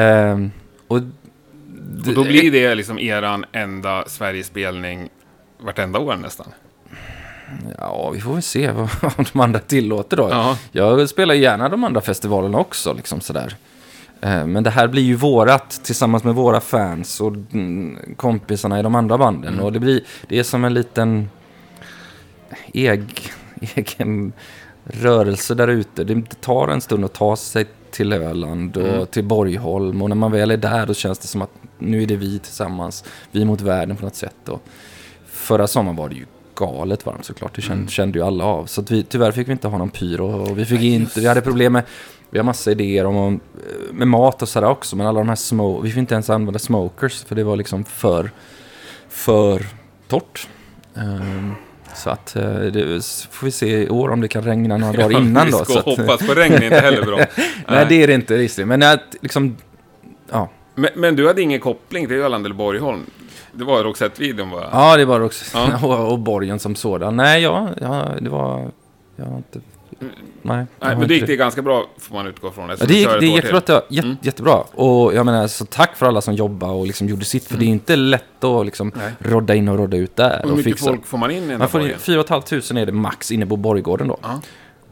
[0.00, 0.50] Ehm,
[0.88, 5.08] och, det- och då blir det liksom eran enda Sverigespelning
[5.60, 6.46] vartenda år nästan.
[7.78, 10.28] Ja, vi får väl se vad, vad de andra tillåter då.
[10.30, 10.58] Ja.
[10.72, 13.56] Jag spelar gärna de andra festivalerna också, liksom sådär.
[14.24, 18.82] Eh, Men det här blir ju vårat tillsammans med våra fans och mm, kompisarna i
[18.82, 19.52] de andra banden.
[19.54, 19.64] Mm.
[19.64, 21.28] Och det, blir, det är som en liten
[22.72, 23.02] eg,
[23.74, 24.32] egen
[24.84, 26.04] rörelse där ute.
[26.04, 29.06] Det tar en stund att ta sig till Öland och Mm.
[29.06, 30.02] till Borgholm.
[30.02, 32.38] Och när man väl är där då känns det som att nu är det vi
[32.38, 33.04] tillsammans.
[33.30, 34.48] Vi mot världen på något sätt.
[34.48, 34.62] Och
[35.26, 37.54] förra sommaren var det ju galet varmt såklart.
[37.56, 37.88] Det kände, Mm.
[37.88, 38.66] kände ju alla av.
[38.66, 40.26] Så vi, tyvärr fick vi inte ha någon pyro.
[40.50, 41.82] Och vi fick inte, vi hade problem med,
[42.34, 43.40] vi har massa idéer om, om
[43.92, 44.96] med mat och sådär också.
[44.96, 47.24] Men alla de här små, vi fick inte ens använda smokers.
[47.24, 48.30] För det var liksom för,
[49.08, 49.66] för
[50.08, 50.48] torrt.
[50.94, 51.54] Ehm,
[51.94, 55.20] så att eh, det får vi se i år om det kan regna några dagar
[55.20, 55.64] innan vi då.
[55.64, 57.18] ska att, hoppas på regn, inte heller bra.
[57.68, 58.68] nej, det är det inte riktigt.
[58.68, 59.56] Men att liksom,
[60.30, 60.48] ja.
[60.74, 63.06] men, men du hade ingen koppling till Öland eller Borgholm?
[63.52, 64.68] Det var Roxette-videon bara?
[64.72, 65.58] Ja, det var också.
[65.58, 65.86] Ja.
[65.86, 67.16] och, och borgen som sådan.
[67.16, 68.70] Nej, ja, ja det var...
[69.16, 69.60] Jag har inte...
[70.42, 72.68] Nej, Nej, men det gick det ganska bra, får man utgå från.
[72.68, 74.16] Ja, det gick, det gick jättebra, jätte, Mm.
[74.22, 74.54] jättebra.
[74.54, 77.44] Och jag menar, så tack för alla som jobbar och liksom gjorde sitt.
[77.44, 79.12] För det är inte lätt att liksom Nej.
[79.18, 80.40] rodda in och rodda ut där.
[80.44, 80.86] Hur mycket fixa.
[80.86, 81.98] folk får man in i Man får in borgen?
[82.00, 84.18] 4 500 är det max inne på Borggården då.
[84.22, 84.40] Ja.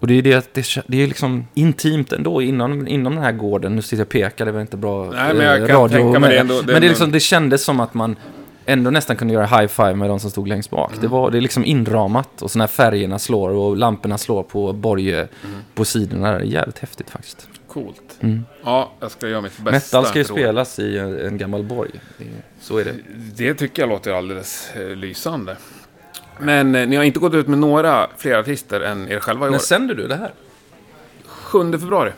[0.01, 3.33] Och det är det att det, det är liksom intimt ändå inom, inom den här
[3.33, 3.77] gården.
[3.77, 6.19] Nu sitter jag och pekar, det var inte bra Nej, men jag eh, kan tänka
[6.19, 6.61] mig det ändå.
[6.61, 8.17] Det men det, är liksom, det kändes som att man
[8.67, 10.91] ändå nästan kunde göra high five med de som stod längst bak.
[10.91, 11.03] Mm.
[11.03, 14.73] Det, var, det är liksom inramat och så när färgerna slår och lamporna slår på
[14.73, 15.57] Borge Mm.
[15.75, 16.33] på sidorna.
[16.33, 17.49] Det är jävligt häftigt faktiskt.
[17.69, 18.17] Coolt.
[18.21, 18.45] Mm.
[18.65, 19.71] Ja, jag ska göra mitt bästa.
[19.99, 21.91] Metal ska ju spelas i en, en gammal borg.
[22.61, 22.95] Så är det.
[23.37, 25.57] Det tycker jag låter alldeles eh, lysande.
[26.39, 29.49] Men eh, ni har inte gått ut med några fler artister än er själva i
[29.49, 29.53] år?
[29.53, 30.33] När sänder du det här?
[31.27, 32.13] 7 februari.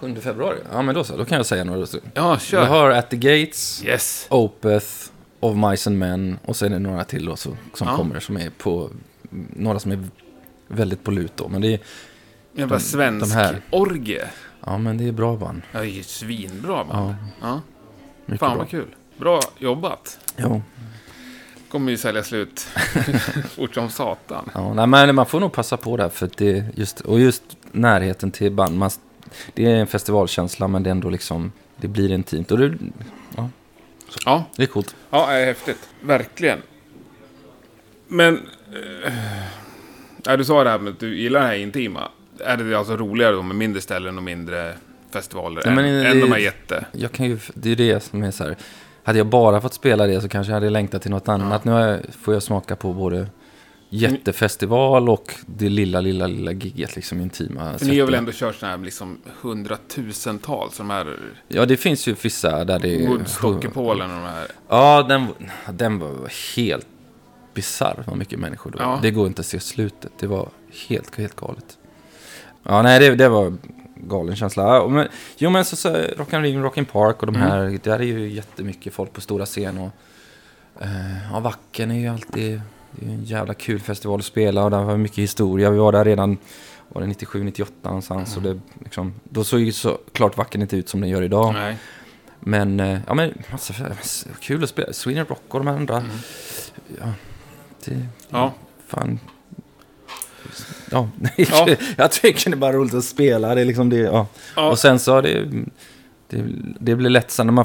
[0.00, 0.56] 7 februari?
[0.72, 1.16] Ja, men då så.
[1.16, 1.86] Då kan jag säga några.
[2.14, 2.64] Ja, Vi kör.
[2.66, 4.26] har At the Gates, Yes.
[4.30, 5.05] Opeth,
[5.40, 7.96] Of Mice and Men och sen är det några till då, så, som Ja.
[7.96, 8.90] kommer som är på...
[9.56, 9.98] Några som är
[10.68, 11.48] väldigt på lut då.
[11.48, 11.80] Men det är,
[12.52, 13.60] Jävla de svensk här.
[13.70, 14.24] orgie.
[14.66, 15.62] ja, men det är bra band.
[15.72, 17.14] Ja, det är svinbra band.
[17.40, 17.60] Ja.
[18.26, 18.58] Mycket Fan bra.
[18.58, 18.86] vad kul.
[19.18, 20.18] Bra jobbat.
[20.36, 20.62] Jo.
[21.68, 22.60] Kommer ju sälja slut
[23.56, 24.50] fort som satan.
[24.54, 26.08] Ja, nej, men man får nog passa på där.
[26.08, 28.76] För det just, och just närheten till band.
[28.78, 28.90] Man,
[29.54, 31.52] det är en festivalkänsla men det är ändå liksom...
[31.76, 32.50] Det blir intimt.
[32.50, 32.78] Och det,
[33.36, 33.48] Ja,
[34.56, 34.96] det är coolt.
[35.10, 35.88] ja det är häftigt.
[36.00, 36.62] Verkligen.
[38.08, 38.34] Men...
[39.04, 39.12] Eh,
[40.24, 42.08] ja, du sa det här med att du gillar det här intima.
[42.44, 44.74] Är det alltså roligare då med mindre ställen och mindre
[45.10, 46.84] festivaler Ja, än, det- än de här jätte...
[46.92, 48.56] Jag kan ju, det är det som är så här.
[49.02, 51.64] Hade jag bara fått spela det så kanske jag hade längtat till något annat.
[51.64, 53.26] Nu har jag, får jag smaka på både
[53.88, 57.78] jättefestival och det lilla, lilla, lilla gigget, liksom intima.
[57.78, 61.16] För ni har väl ändå kört sådana här liksom hundratusentals, de här
[61.48, 63.08] Ja, det finns ju vissa där det är...
[63.08, 64.46] Woodstock i Polen och de här.
[64.68, 65.26] Ja, den,
[65.72, 66.86] den var helt
[67.54, 68.78] bisarr vad mycket människor då.
[68.80, 68.98] Ja.
[69.02, 70.12] Det går inte att se slutet.
[70.18, 70.48] Det var
[70.88, 71.78] helt, helt galet.
[72.62, 73.56] Ja, nej, det, det var
[73.96, 74.88] galen känsla.
[74.88, 77.48] Men, jo, men så, så Rock and Ring, Rock in Park och de Mm.
[77.48, 77.78] här.
[77.82, 79.78] Där är ju jättemycket folk på stora scen.
[79.78, 79.90] Och,
[80.82, 82.60] eh, ja, Wacken är ju alltid...
[82.98, 85.70] Det är en jävla kul festival att spela och där var mycket historia.
[85.70, 86.38] Vi var där redan
[86.88, 88.36] var det 97, 98 någonstans.
[88.36, 88.48] Mm.
[88.50, 91.52] Och det, liksom, då såg ju såklart Wacken inte ut som den gör idag.
[91.54, 91.76] Nej.
[92.40, 93.74] Men, eh, ja men, massa,
[94.40, 94.92] kul att spela.
[94.92, 95.96] Sweden Rock och de andra.
[95.96, 96.10] Mm.
[97.00, 97.12] Ja,
[97.84, 98.52] det, Ja.
[98.86, 99.18] fan.
[100.90, 101.68] Ja, Ja.
[101.96, 103.54] jag tycker det är bara roligt att spela.
[103.54, 104.26] Det är liksom det, ja.
[104.56, 104.70] Ja.
[104.70, 105.44] Och sen så det,
[106.28, 106.44] Det,
[106.80, 107.64] det blir lätt så när man,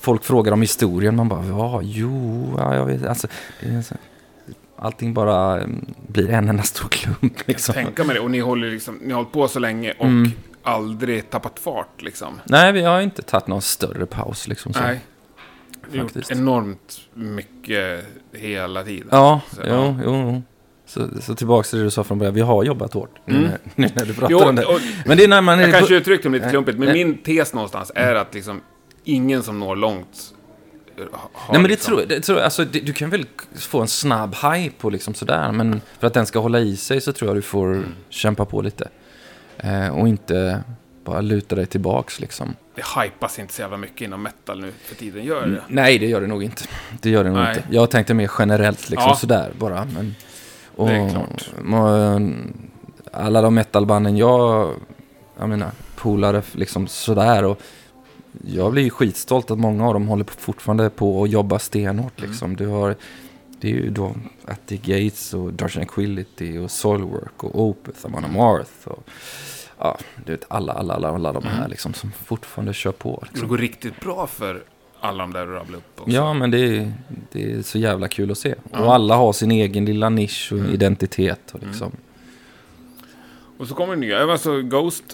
[0.00, 1.16] folk frågar om historien.
[1.16, 3.06] Man bara, ja, jo, ja, jag vet.
[3.06, 3.26] Alltså,
[3.60, 3.94] det är så,
[4.78, 7.48] allting bara mm, blir en enda stor klump.
[7.48, 7.74] Liksom.
[7.74, 8.20] Tänka mig det.
[8.20, 10.30] Och ni, håller liksom, ni har hållit på så länge och Mm.
[10.62, 12.40] aldrig tappat fart liksom.
[12.44, 14.48] Nej, vi har inte tagit någon större paus.
[14.48, 14.80] Liksom, så.
[14.80, 15.00] Nej.
[15.92, 19.08] Ni har gjort enormt mycket hela tiden.
[19.10, 19.96] Ja, Så, jo, ja.
[20.04, 20.42] jo.
[20.86, 22.34] Så, så tillbaka till det du sa från början.
[22.34, 23.18] Vi har jobbat hårt.
[23.24, 23.48] Nu, Mm.
[23.50, 24.64] när, nu när du pratar Jo, om det.
[24.64, 25.62] och Men det är när man är...
[25.62, 27.04] jag kanske uttryckte mig lite klumpigt, men Nej.
[27.04, 28.60] min tes någonstans är att liksom
[29.04, 30.34] ingen som når långt
[30.98, 31.08] Nej
[31.52, 34.74] men det liksom, tror, det tror alltså, det, du kan väl få en snabb hype
[34.80, 37.42] på liksom sådär, men för att den ska hålla i sig så tror jag du
[37.42, 37.94] får Mm.
[38.08, 38.88] kämpa på lite.
[39.58, 40.62] Eh, och inte
[41.04, 42.54] bara luta dig tillbaks liksom.
[42.74, 45.62] Det hypas inte så jävla mycket inom metal nu för tiden, gör det?
[45.68, 46.62] Nej, det gör det nog inte.
[47.00, 47.56] Det gör det nog Nej.
[47.56, 47.68] inte.
[47.70, 49.16] Jag tänkte mer generellt liksom Ja.
[49.16, 49.84] sådär bara.
[49.94, 50.14] Men,
[50.76, 51.50] och, Det är klart.
[53.12, 54.70] alla de metalbanden jag,
[55.38, 57.60] jag menar, polare liksom sådär och
[58.44, 62.18] jag blir ju skitstolt att många av dem håller på, fortfarande på att jobba stenhårt
[62.18, 62.30] Mm.
[62.30, 62.56] liksom.
[62.56, 62.96] Du har,
[63.60, 64.14] det är ju då
[64.66, 69.08] the Gates och Dark Tranquility och Soilwork och Opeth och Amon Amarth och
[69.78, 71.70] ja, du vet alla, alla, alla, alla de här Mm.
[71.70, 73.18] liksom som fortfarande kör på.
[73.22, 73.48] Det Liksom.
[73.48, 74.62] går riktigt bra för
[75.00, 76.10] alla de där du rabblade upp också.
[76.10, 76.92] Ja, men det är,
[77.32, 78.54] det är så jävla kul att se.
[78.72, 78.78] Ja.
[78.78, 80.72] Och alla har sin egen lilla nisch och Mm.
[80.74, 81.50] identitet.
[81.52, 81.92] Och liksom.
[83.58, 84.32] Och så kommer det nya.
[84.32, 85.04] Alltså Ghost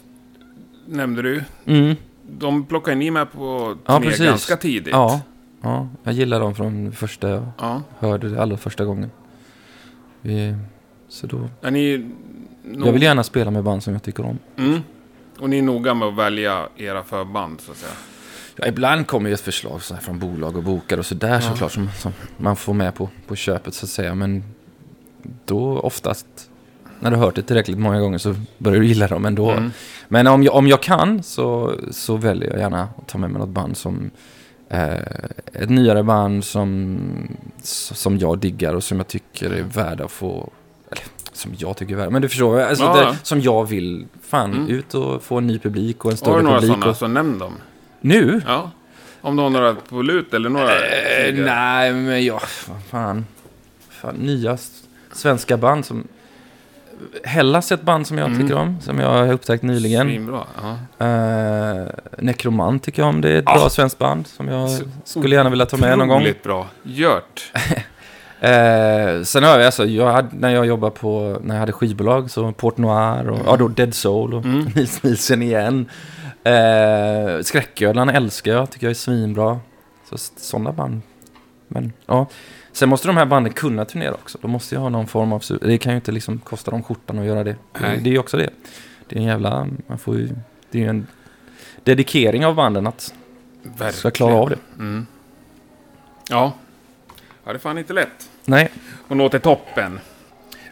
[0.87, 1.45] nämnde du.
[1.65, 1.95] Mm.
[2.29, 4.27] De plockade ni med på Ja, turné precis.
[4.27, 4.93] ganska tidigt.
[4.93, 5.21] Ja,
[5.61, 7.83] ja, jag gillar dem från första jag ja.
[7.99, 9.11] hörde det allra första gången.
[10.21, 10.55] Vi,
[11.09, 12.11] så då, Är ni...
[12.85, 14.39] jag vill gärna spela med band som jag tycker om.
[14.57, 14.81] Mm.
[15.39, 17.93] Och ni är noga med att välja era förband, så att säga.
[18.57, 21.41] Ja, ibland kommer ju ett förslag så här från bolag och bokare och sådär Ja.
[21.41, 24.15] såklart som, som man får med på, på köpet så att säga.
[24.15, 24.45] Men
[25.45, 26.27] då oftast,
[27.01, 29.51] när du har hört det tillräckligt många gånger så börjar du gilla dem ändå.
[29.51, 29.71] Mm.
[30.09, 33.39] Men om jag, om jag kan så, så väljer jag gärna att ta med mig
[33.41, 34.11] något band som
[34.69, 34.95] eh,
[35.53, 36.99] ett nyare band som,
[37.63, 40.51] som jag diggar och som jag tycker är värda att få
[40.91, 44.07] eller, som jag tycker är värda, men du förstår, alltså Ja, det, som jag vill,
[44.29, 44.69] fan, Mm.
[44.69, 46.73] ut och få en ny publik och en Har större du några publik.
[46.75, 47.53] sådana, Och, så nämn dem.
[48.01, 48.41] nu?
[48.47, 48.71] Ja.
[49.21, 50.69] Om du har några på lut eller några...
[51.27, 51.47] Tidigare.
[51.55, 53.27] nej, men jag, vad fan,
[53.91, 54.59] fan, nya
[55.13, 56.05] svenska band som,
[57.25, 58.41] Hellas är ett band som jag Mm.
[58.41, 60.07] tycker om, som jag har upptäckt nyligen.
[60.07, 60.41] Svinbra.
[60.99, 61.07] Ja.
[61.07, 61.87] Uh,
[62.19, 63.21] Necromant tycker jag om.
[63.21, 63.55] Det är ett Ah.
[63.55, 66.27] bra svenskt band som jag Så skulle gärna vilja ta med någon gång.
[66.43, 66.67] Bra.
[66.83, 67.53] Gjort.
[68.41, 72.31] Eh, sen har jag, alltså, jag hade, när jag jobbade på, när jag hade skivbolag,
[72.31, 74.65] så Port Noir och ja, då Dead Soul och Mm.
[74.75, 75.89] Nils Nielsen igen.
[76.49, 79.59] Uh, Skräcködlan älskar jag, tycker jag är svinbra.
[80.11, 81.01] Så sådana band.
[81.69, 82.27] Men ja.
[82.75, 84.39] Sen måste de här banden kunna turnera också.
[84.43, 85.43] De måste ju ha någon form av...
[85.61, 87.57] Det kan ju inte liksom kosta dem skjortan att göra det.
[87.81, 88.01] Nej.
[88.03, 88.51] Det är ju också det.
[89.09, 89.67] Det är en jävla...
[89.87, 90.29] Man får ju...
[90.71, 91.07] Det är ju en
[91.85, 93.15] dedikering av banden att
[93.63, 93.93] Verkligen.
[93.93, 94.59] ska klara av det.
[94.79, 95.07] Mm.
[96.29, 96.53] Ja.
[97.45, 98.31] Ja, det är fan inte lätt.
[98.45, 98.71] Nej.
[99.09, 100.01] Och nå till toppen.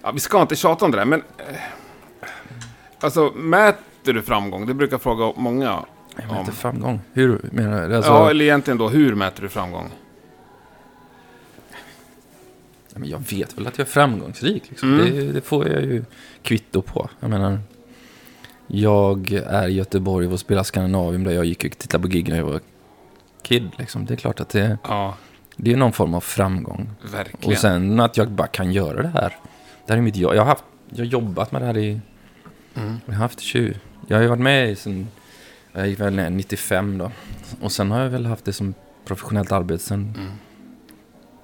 [0.03, 1.23] Ja, vi ska inte tjata om det där, men...
[1.39, 1.57] Eh,
[3.01, 4.67] alltså, mäter du framgång?
[4.67, 5.85] Det brukar fråga många.
[6.29, 7.01] Jag inte framgång.
[7.13, 7.97] Hur menar du?
[7.97, 9.91] Alltså, ja, eller egentligen då, hur mäter du framgång?
[12.99, 14.63] Men jag vet väl att jag är framgångsrik.
[14.71, 14.95] Liksom.
[15.01, 15.15] Mm.
[15.17, 16.05] Det, det får jag ju
[16.43, 17.11] kvitto på.
[17.21, 17.59] Jag menar,
[18.67, 22.37] jag är i Göteborg och spelar Skandinavium där jag gick och tittade på gig när
[22.37, 22.61] jag var
[23.43, 23.71] kid.
[23.79, 24.07] Liksom.
[24.07, 25.15] Det är klart att det, Ja,
[25.57, 26.91] det är någon form av framgång.
[27.13, 27.53] verkligen.
[27.53, 29.37] Och sen att jag bara kan göra det här.
[29.87, 30.35] Det här är mitt jobb.
[30.35, 32.01] Jag har, haft, jag har jobbat med det här i...
[32.75, 33.01] Mm.
[33.07, 33.75] Jag har haft 20...
[34.09, 35.09] Jag har ju varit med i sen...
[35.73, 37.11] Jag gick väl ner 95 då.
[37.61, 38.75] Och sen har jag väl haft det som
[39.05, 40.31] professionellt arbete sen Mm.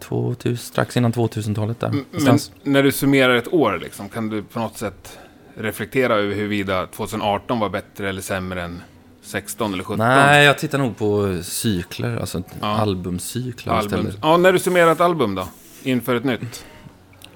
[0.00, 1.88] 2000, strax innan 2000-talet där.
[1.88, 2.52] Men någonstans.
[2.62, 5.18] när du summerar ett år, liksom, kan du på något sätt
[5.54, 8.82] reflektera över huruvida 2018 var bättre eller sämre än
[9.22, 9.98] 16 eller 17?
[10.08, 12.66] Nej, jag tittar nog på cykler, alltså Ja.
[12.66, 14.00] albumcykler Album.
[14.00, 14.18] istället.
[14.22, 15.48] Ja, när du summerar ett album då?
[15.82, 16.64] Inför ett nytt?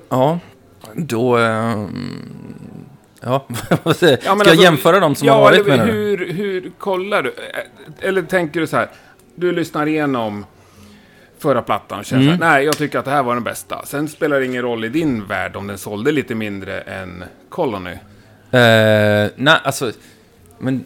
[0.08, 0.38] Ja,
[0.94, 1.36] då...
[1.36, 2.06] ehm,
[3.20, 3.46] ja,
[3.82, 4.20] vad säger jag?
[4.24, 5.92] Ja, Ska jag alltså- jämföra dem som ja, har varit eller du?
[5.92, 7.34] hur, hur kollar du?
[8.00, 8.90] Eller tänker du så här,
[9.34, 10.44] du lyssnar igenom
[11.42, 12.42] förra plattan och känner Mm.
[12.42, 13.86] här, nej, jag tycker att det här var den bästa.
[13.86, 17.90] Sen spelar det ingen roll i din värld om den sålde lite mindre än Colony.
[17.90, 17.98] Eh,
[19.36, 19.92] nej, alltså...
[20.58, 20.84] Men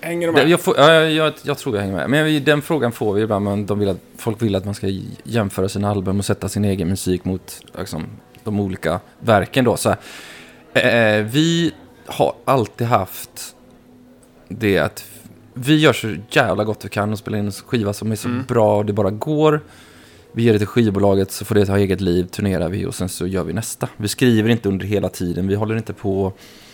[0.00, 0.48] Hänger du med?
[0.48, 2.10] jag, får, ja, jag, jag, tror jag hänger med.
[2.10, 3.44] Men den frågan får vi ibland.
[3.44, 4.86] Men de vill att, folk vill att man ska
[5.22, 8.06] jämföra sina album och sätta sin egen musik mot liksom,
[8.44, 9.64] de olika verken.
[9.64, 9.76] Då.
[9.76, 9.94] Så,
[10.74, 11.72] här, eh, vi
[12.06, 13.54] har alltid haft
[14.48, 15.04] det att
[15.54, 18.28] vi gör så jävla gott vi kan och spelar in en skiva som är så
[18.28, 18.44] Mm.
[18.48, 19.60] bra det bara går.
[20.32, 23.08] Vi ger det till skivbolaget så får det ha eget liv, turnerar vi och sen
[23.08, 23.88] så gör vi nästa.
[23.96, 26.32] Vi skriver inte under hela tiden, vi håller inte på.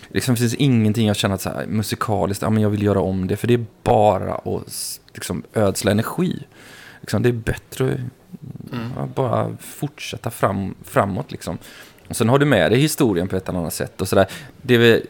[0.08, 3.00] Liksom, det finns ingenting jag känner att så här, musikaliskt, ja men jag vill göra
[3.00, 3.36] om det.
[3.36, 6.42] För det är bara att liksom, ödsla energi.
[7.00, 8.88] Liksom, det är bättre att Mm.
[8.96, 11.58] ja, bara fortsätta fram, framåt liksom.
[12.08, 14.26] Och sen har du med dig historien på ett eller annat sätt och sådär.
[14.62, 15.06] Det vi,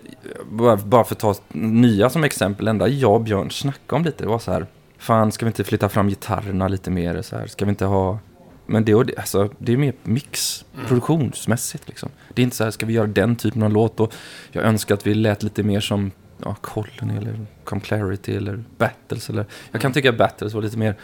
[0.85, 4.29] bara, för att ta nya som exempel, enda jag och Björn snackade om lite, det
[4.29, 4.67] var så här.
[4.99, 7.23] Fan, ska vi inte flytta fram gitarrerna lite mer?
[7.23, 7.47] Så här?
[7.47, 8.19] Ska vi inte ha...
[8.67, 12.09] Men det, det, alltså, det är mer mix, produktionsmässigt liksom.
[12.35, 14.01] Det är inte så här, ska vi göra den typen av låt?
[14.01, 14.15] Och
[14.53, 16.11] jag önskar att vi lät lite mer som
[16.45, 19.31] ja, Colony eller Come Clarity eller Battles.
[19.31, 20.95] Eller, jag kan tycka att Battles var lite mer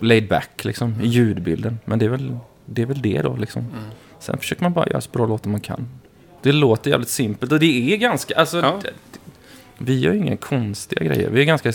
[0.00, 1.78] laid back liksom, i ljudbilden.
[1.84, 3.62] Men det är väl det, är väl det då liksom.
[3.62, 3.90] Mm.
[4.22, 5.88] Sen försöker man bara göra så bra låtar man kan.
[6.42, 8.78] Det låter jävligt simpelt och det är ganska, alltså, Ja.
[8.82, 8.90] det,
[9.78, 11.30] vi gör ju inga konstiga grejer.
[11.30, 11.72] Vi är ganska...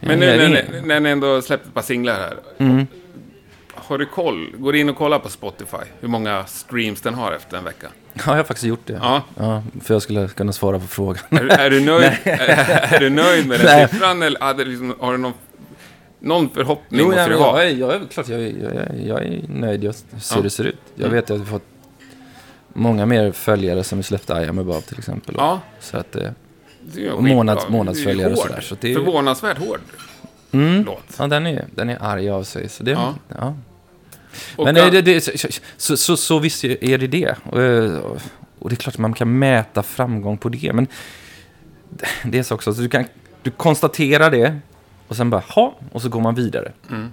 [0.00, 2.36] Men nu är när, ni- när ni ändå släppt ett par singlar här.
[2.58, 2.86] Mm.
[3.74, 4.50] Har du koll?
[4.58, 5.76] Går du in och kollar på Spotify?
[6.00, 7.86] Hur många streams den har efter en vecka?
[8.14, 8.92] Ja, jag har faktiskt gjort det.
[9.02, 9.22] Ja.
[9.36, 11.22] Ja, för jag skulle kunna svara på frågan.
[11.30, 15.18] Är, är, du, nöjd, är, du nöjd med den siffran eller hade liksom, har du
[15.18, 15.32] någon,
[16.20, 17.00] någon förhoppning?
[17.00, 17.62] Jo, måste nej, du ha?
[17.64, 19.84] jag, jag är klart jag, är- jag, jag är nöjd.
[19.84, 20.78] Jag ser hur det ser ut.
[20.94, 21.62] Jag vet att vi fått
[22.72, 25.34] många mer följare som vi släppte I am above till exempel.
[25.38, 26.30] Ja, Så att, eh,
[26.80, 29.80] det ju Och månads- månadsföljare och Det sådär, så det är- Förvånansvärt hård
[30.52, 31.02] mm, låt.
[31.18, 32.68] ja, den, är, den är arg av sig.
[32.68, 33.14] Så det, Ja.
[33.38, 33.56] ja.
[34.56, 35.30] Men att- det, det, så,
[35.76, 37.34] så, så, så visst är det det.
[37.44, 38.00] Och, eh,
[38.58, 40.72] och det är klart att man kan mäta framgång på det.
[40.72, 40.86] Men
[41.90, 43.04] det- det är så också, så du, kan,
[43.42, 44.58] du konstaterar det
[45.08, 46.72] och sen bara, ha, och så går man vidare.
[46.90, 47.08] Mm.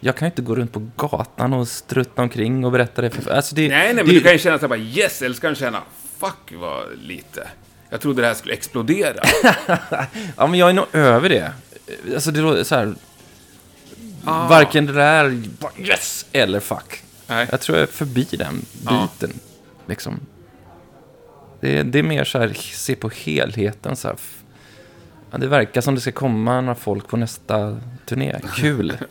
[0.00, 3.30] Jag kan ju inte gå runt på gatan och strutta omkring och berätta det för...
[3.30, 5.34] Alltså det, Nej, nej, men det, du kan ju känna så här bara yes, eller
[5.34, 5.82] så kan du känna
[6.18, 7.48] fuck vad lite.
[7.90, 9.22] Jag trodde det här skulle explodera.
[10.36, 11.52] Ja, men jag är nog över det.
[12.14, 12.94] Alltså det låter så här,
[14.24, 14.48] Ah.
[14.48, 15.42] varken det där
[15.78, 17.02] yes eller fuck.
[17.26, 17.48] Nej.
[17.50, 19.08] Jag tror jag är förbi den Ja.
[19.20, 19.38] biten.
[19.86, 20.20] Liksom.
[21.60, 23.96] Det, är- det är mer så här, se på helheten.
[23.96, 24.16] Så här.
[25.30, 28.40] Ja, det verkar som det ska komma några folk på nästa turné.
[28.56, 28.96] Kul!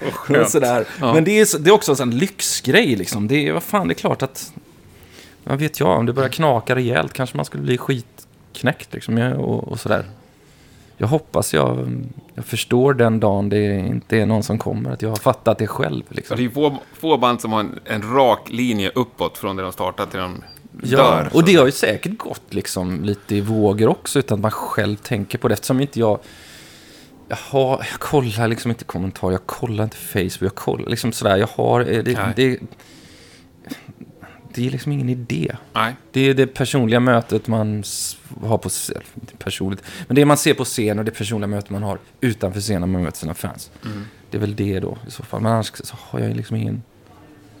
[0.00, 0.86] Och Och sådär.
[1.00, 1.14] Ja.
[1.14, 2.96] Men det är, det är också en lyxgrej.
[2.96, 3.28] Liksom.
[3.28, 4.52] Det är, vad fan, det är klart att...
[5.44, 8.94] Vad vet jag, om det börjar knaka rejält kanske man skulle bli skitknäckt.
[8.94, 10.04] Liksom, och, och sådär.
[10.96, 12.02] Jag hoppas jag,
[12.34, 14.90] jag förstår den dagen det inte är någon som kommer.
[14.90, 16.04] Att jag har fattat det själv.
[16.08, 16.36] Liksom.
[16.36, 19.72] det är få, få band som har en, en rak linje uppåt från där de
[19.72, 20.42] startar till de
[20.82, 21.30] Ja, dör.
[21.32, 24.96] och det har ju säkert gått liksom lite i vågor också utan att man själv
[24.96, 25.52] tänker på det.
[25.54, 26.18] Eftersom inte jag...
[27.28, 31.36] Jag, har, jag kollar liksom inte kommentarer, jag kollar inte Facebook, jag kollar liksom sådär.
[31.36, 31.80] Jag har...
[31.80, 32.58] eh, Det, det,
[34.54, 35.56] det är liksom ingen idé.
[35.72, 35.94] Nej.
[36.12, 37.82] Det är det personliga mötet man
[38.42, 38.68] har på
[39.38, 39.82] personligt.
[40.06, 42.86] Men det man ser på scen och det personliga mötet man har utanför scenen när
[42.88, 43.70] man möter sina fans.
[43.84, 44.04] Mm.
[44.30, 45.40] Det är väl det då i så fall.
[45.40, 46.82] Men annars så har jag liksom ingen...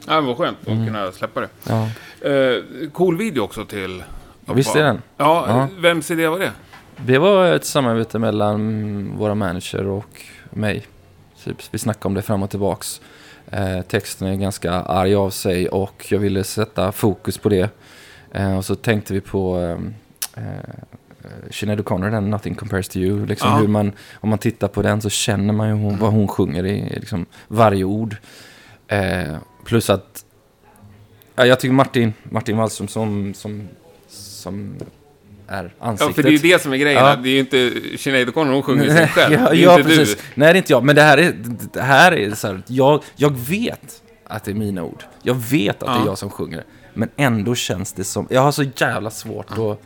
[0.06, 0.86] Ja, vad skönt att Mm.
[0.86, 1.48] kunna släppa det.
[1.68, 1.88] Ja,
[2.30, 2.62] Eh,
[2.92, 4.04] cool video också till...
[4.54, 5.02] visst är den.
[5.16, 5.68] Ja, Ja.
[5.78, 6.52] vems idé var det?
[6.96, 10.86] Det var ett samarbete mellan våra manager och mig.
[11.44, 13.00] Typ, vi snackade om det fram och tillbaks.
[13.50, 17.70] Eh, texten är ganska arg av sig och jag ville sätta fokus på det.
[18.32, 19.58] Eh, och så tänkte vi på
[20.36, 23.26] eh, eh, Sinead O'Connor, den Nothing Compares to You.
[23.26, 23.56] Liksom Ja.
[23.56, 26.66] hur man, om man tittar på den så känner man ju hon, vad hon sjunger
[26.66, 28.16] i liksom varje ord.
[28.88, 29.34] Eh,
[29.64, 30.24] plus att
[31.36, 33.68] ja, jag tycker Martin, Martin Wallström som, som,
[34.08, 34.74] som
[35.48, 36.14] är Ja, ansiktet.
[36.14, 37.04] för det är ju det som är grejen.
[37.04, 37.16] Ja.
[37.16, 39.34] Det är ju inte Sinead O'Connor, hon sjunger sig själv.
[39.34, 40.14] ja, det är ja inte precis.
[40.16, 40.22] du.
[40.34, 40.84] Nej, det är inte jag.
[40.84, 41.32] Men det här är,
[41.72, 45.04] det här är så här, jag, jag vet att det är mina ord.
[45.22, 46.02] Jag vet att det Ja.
[46.02, 46.64] är jag som sjunger det.
[46.94, 49.80] Men ändå känns det som, jag har så jävla svårt att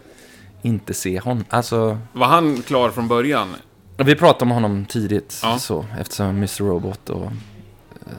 [0.62, 1.45] inte se honom.
[1.49, 3.55] Alltså, Var han klar från början?
[3.97, 5.59] vi pratade om honom tidigt, Ja.
[5.59, 6.59] så, eftersom Mr.
[6.64, 7.31] Robot och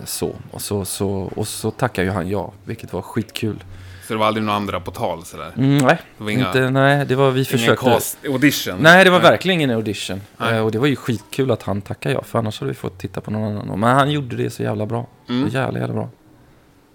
[0.05, 0.35] så.
[0.51, 3.63] Och så, så, och så tackade ju han ja, vilket var skitkul.
[4.07, 5.51] Så det var aldrig några andra på tal sådär?
[5.57, 7.85] Mm, nej, Det var inga, inte, nej, det var vi ingen försökte.
[7.85, 8.75] cast audition?
[8.79, 10.21] Nej, det var verkligen ingen audition.
[10.37, 10.53] Nej.
[10.55, 12.97] Eh, och det var ju skitkul att han tackade ja, för annars hade vi fått
[12.99, 13.79] titta på någon annan.
[13.79, 15.07] Men han gjorde det så jävla bra.
[15.29, 15.49] Mm.
[15.49, 16.09] Så jävla, jävla bra.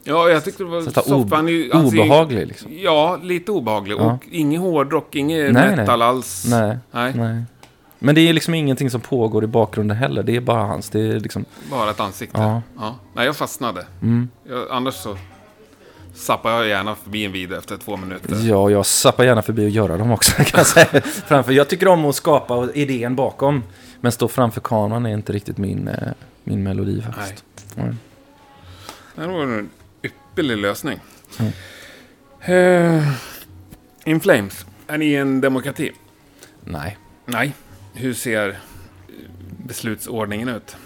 [0.04, 1.30] Ja, jag tyckte det var soft.
[1.30, 2.70] var Han är ju- Obehaglig liksom.
[2.78, 3.96] Ja, lite obehaglig.
[3.98, 4.02] Ja.
[4.12, 6.46] Och ingen hårdrock, ingen Nej, metal alls.
[6.50, 7.42] Nej, Nej, nej.
[8.04, 10.22] Men det är liksom ingenting som pågår i bakgrunden heller.
[10.22, 10.90] Det är bara hans.
[10.90, 12.40] Det är liksom, bara ett ansikte.
[12.40, 12.62] ja.
[12.76, 12.96] Ja.
[13.14, 13.86] Nej, jag fastnade.
[14.02, 14.28] Mm.
[14.48, 15.18] Jag, annars så
[16.14, 18.36] zappar jag gärna förbi en video efter två minuter.
[18.42, 21.00] Ja, jag sappar gärna förbi och göra dem också kan jag säga.
[21.02, 23.62] Framför, jag tycker om att skapa idén bakom.
[24.00, 26.08] Men stå framför kameran är inte riktigt min, eh,
[26.44, 27.44] min melodi faktiskt.
[27.74, 27.94] Nej.
[29.14, 29.70] Det var en
[30.02, 30.98] ypperlig lösning.
[31.38, 31.52] Mm.
[32.40, 33.08] Eh,
[34.04, 35.92] In Flames, är ni en demokrati?
[36.64, 36.98] Nej.
[37.26, 37.54] Nej.
[37.94, 38.58] Hur ser
[39.66, 40.76] beslutsordningen ut?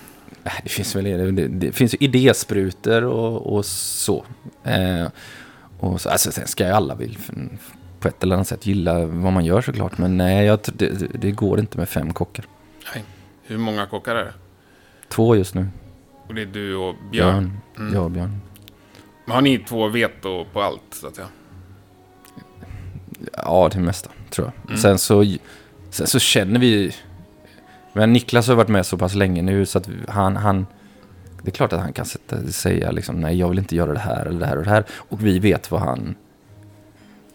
[0.44, 4.24] Äh, Det finns väl det, det, finns ju idésprutor och, och så.
[4.64, 5.06] Eh,
[5.80, 7.18] och så alltså, sen ska ju alla vill,
[8.00, 9.98] på ett eller annat sätt gilla vad man gör såklart.
[9.98, 12.44] Men nej, jag, det- det går inte med fem kockar.
[12.94, 13.04] Nej.
[13.42, 14.34] Hur många kockar är det?
[15.08, 15.66] Två just nu.
[16.28, 17.10] Och det är du och Björn.
[17.10, 17.60] Björn.
[17.78, 17.94] Mm.
[17.94, 18.40] Jag och Björn.
[19.26, 21.28] Har ni två veto på allt, så att säga?
[23.32, 24.66] Ja, det mesta tror jag.
[24.70, 24.78] Mm.
[24.80, 25.24] Sen, så,
[25.90, 26.94] sen så känner vi...
[27.92, 30.36] Men Niklas har varit med så pass länge nu så att han...
[30.36, 30.66] han
[31.42, 33.98] det är klart att han kan sätta, säga liksom, nej jag vill inte göra det
[33.98, 34.84] här eller det här och det här.
[34.90, 36.14] Och vi vet vad han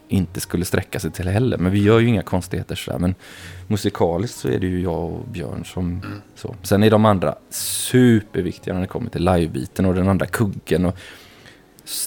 [0.08, 1.58] inte skulle sträcka sig till heller.
[1.58, 2.98] Men vi gör ju inga konstigheter sådär.
[2.98, 3.14] Men
[3.66, 5.86] musikaliskt så är det ju jag och Björn som...
[5.86, 6.22] Mm.
[6.34, 6.56] Så.
[6.62, 10.84] Sen är de andra superviktiga när det kommer till livebiten och den andra kuggen.
[10.84, 10.96] Och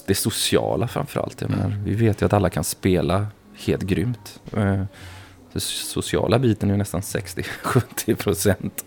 [0.06, 1.40] det sociala framförallt.
[1.40, 3.26] Jag menar, vi vet ju att alla kan spela
[3.66, 4.40] helt grymt.
[5.52, 8.84] Den sociala biten är nästan 60-70 procent.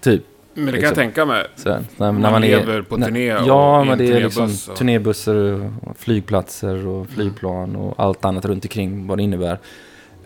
[0.00, 0.22] Typ.
[0.54, 0.96] Men det kan jag Liksom.
[0.96, 1.46] tänka mig.
[1.64, 4.12] Här, när, Man när man lever är, på när- turné och Ja, men en det
[4.16, 9.22] är liksom och- turnébussar, och flygplatser och flygplan och allt annat runt omkring vad det
[9.22, 9.58] innebär.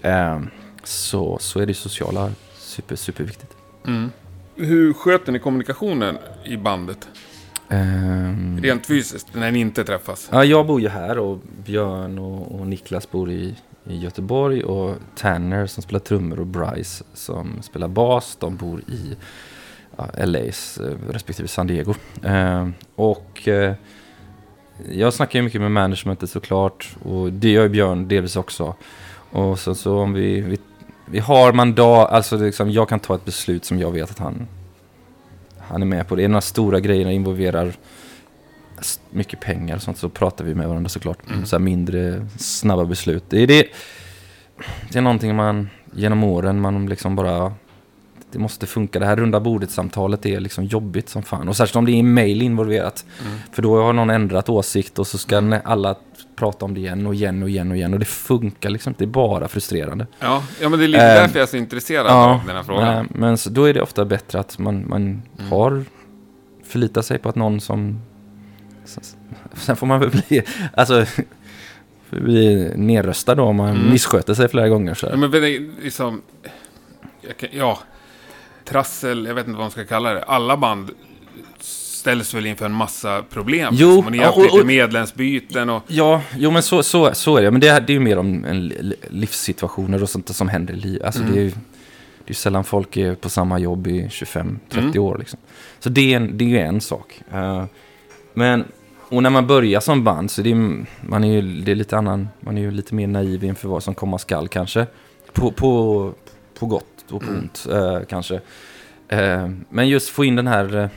[0.02, 0.40] Eh,
[0.84, 3.52] så, så är det sociala super, superviktigt.
[3.86, 4.10] Mm.
[4.56, 7.08] Hur sköter ni kommunikationen i bandet?
[7.68, 10.28] Ehm, Rent fysiskt, när ni inte träffas?
[10.32, 13.54] Ja, jag bor ju här och Björn och, och Niklas bor i,
[13.88, 19.16] i Göteborg och Tanner som spelar trummor och Bryce som spelar bas, de bor i
[19.96, 21.94] ja, LAs eh, respektive San Diego.
[22.22, 23.74] Eh, och eh,
[24.90, 28.74] jag snackar ju mycket med managementet såklart och det gör ju Björn delvis också.
[29.30, 30.58] Och så, så om vi, vi,
[31.06, 34.46] vi har mandat, alltså liksom, jag kan ta ett beslut som jag vet att han,
[35.58, 36.16] han är med på.
[36.16, 37.72] Det är några stora grejer involverar
[39.10, 41.18] mycket pengar och sånt så pratar vi med varandra såklart.
[41.30, 41.46] Mm.
[41.46, 43.24] Så mindre snabba beslut.
[43.28, 43.66] Det är, det,
[44.92, 47.52] det är någonting man genom åren man liksom bara
[48.32, 48.98] det måste funka.
[48.98, 51.48] Det här runda bordet-samtalet är liksom jobbigt som fan.
[51.48, 53.04] Och särskilt om det är mail involverat.
[53.26, 53.38] Mm.
[53.52, 55.94] För då har någon ändrat åsikt och så ska nä- alla
[56.36, 57.92] prata om det igen och igen och igen och igen.
[57.92, 59.04] Och det funkar liksom inte.
[59.04, 60.06] Det är bara frustrerande.
[60.18, 62.62] Ja, ja, men det är lite Ehm, därför jag är så intresserad av den här
[62.62, 62.94] frågan.
[62.94, 65.50] nej, men så, då är det ofta bättre att man, man Mm.
[65.50, 65.84] har
[66.64, 68.00] förlitat sig på att någon som...
[69.54, 70.42] Sen får man väl bli,
[70.74, 71.06] alltså,
[72.10, 73.90] bli nerröstad då om man Mm.
[73.90, 74.94] missköter sig flera gånger.
[74.94, 75.06] Så.
[75.06, 75.30] Ja, men
[75.82, 76.22] liksom...
[77.38, 77.78] kan- Ja,
[78.64, 80.22] trassel, jag vet inte vad man ska kalla det.
[80.22, 80.90] Alla band
[81.60, 83.74] ställs väl inför en massa problem.
[83.76, 84.06] Jo, liksom.
[84.06, 85.82] och ni har haft lite medlemsbyten och...
[85.86, 87.50] Ja, jo men så, så, så är det.
[87.50, 90.76] Men det, det är ju mer om en li- livssituationer och sånt som händer i
[90.76, 91.06] livet.
[91.06, 91.34] Alltså Mm.
[91.34, 91.50] det är ju
[92.24, 95.00] det är sällan folk är på samma jobb i 25-30 Mm.
[95.02, 95.38] år liksom.
[95.80, 97.20] Så det är, en, det är ju en sak.
[97.32, 97.64] Eh,
[98.36, 98.64] men,
[99.08, 101.96] och när man börjar som band så det är, man är ju, det är lite
[101.96, 104.86] annan, man är ju lite mer naiv inför vad som komma skall kanske.
[105.32, 106.12] På, på,
[106.58, 107.38] på gott och på Mm.
[107.38, 108.40] ont eh, kanske.
[109.08, 110.88] Eh, men just få in den här, eh,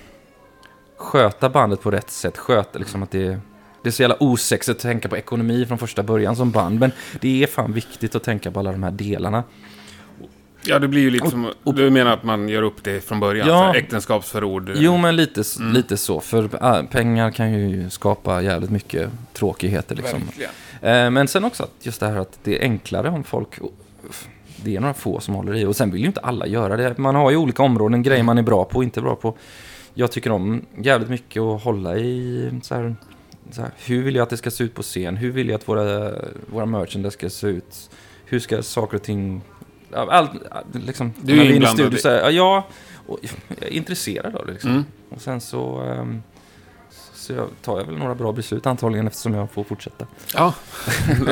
[0.97, 3.39] sköta bandet på rätt sätt, sköta liksom att det
[3.84, 6.80] det är så jävla osexigt att tänka på ekonomi från första början som band.
[6.80, 9.43] Men det är fan viktigt att tänka på alla de här delarna.
[10.65, 11.54] Ja, det blir ju lite som...
[11.63, 13.48] du menar att man gör upp det från början?
[13.48, 13.76] Ja.
[13.76, 14.72] Äktenskapsförord?
[14.76, 15.74] Jo, men lite, Mm.
[15.74, 16.19] lite så.
[16.19, 19.95] För äh, pengar kan ju skapa jävligt mycket tråkigheter.
[19.95, 20.19] Liksom.
[20.26, 20.52] Verkligen.
[21.06, 23.60] Eh, men sen också just det här att det är enklare om folk...
[24.63, 25.65] Det är några få som håller i.
[25.65, 26.98] Och sen vill ju inte alla göra det.
[26.98, 29.38] Man har ju olika områden, grejer man är bra på och inte bra på.
[29.93, 32.95] Jag tycker om jävligt mycket att hålla i så här,
[33.52, 35.17] så här, hur vill jag att det ska se ut på scen?
[35.17, 36.12] Hur vill jag att våra,
[36.45, 37.89] våra merchandise ska se ut?
[38.26, 39.41] Hur ska saker och ting...
[39.91, 40.32] ja, Allt,
[40.71, 42.67] liksom, Du är inblandad studio här, ja, ja,
[43.08, 44.71] och jag är intresserad av det liksom.
[44.71, 44.86] Mm.
[45.10, 45.82] Och sen så...
[45.82, 46.21] ehm,
[47.13, 50.08] så jag tar jag väl några bra beslut antagligen eftersom jag får fortsätta.
[50.34, 50.54] Ja,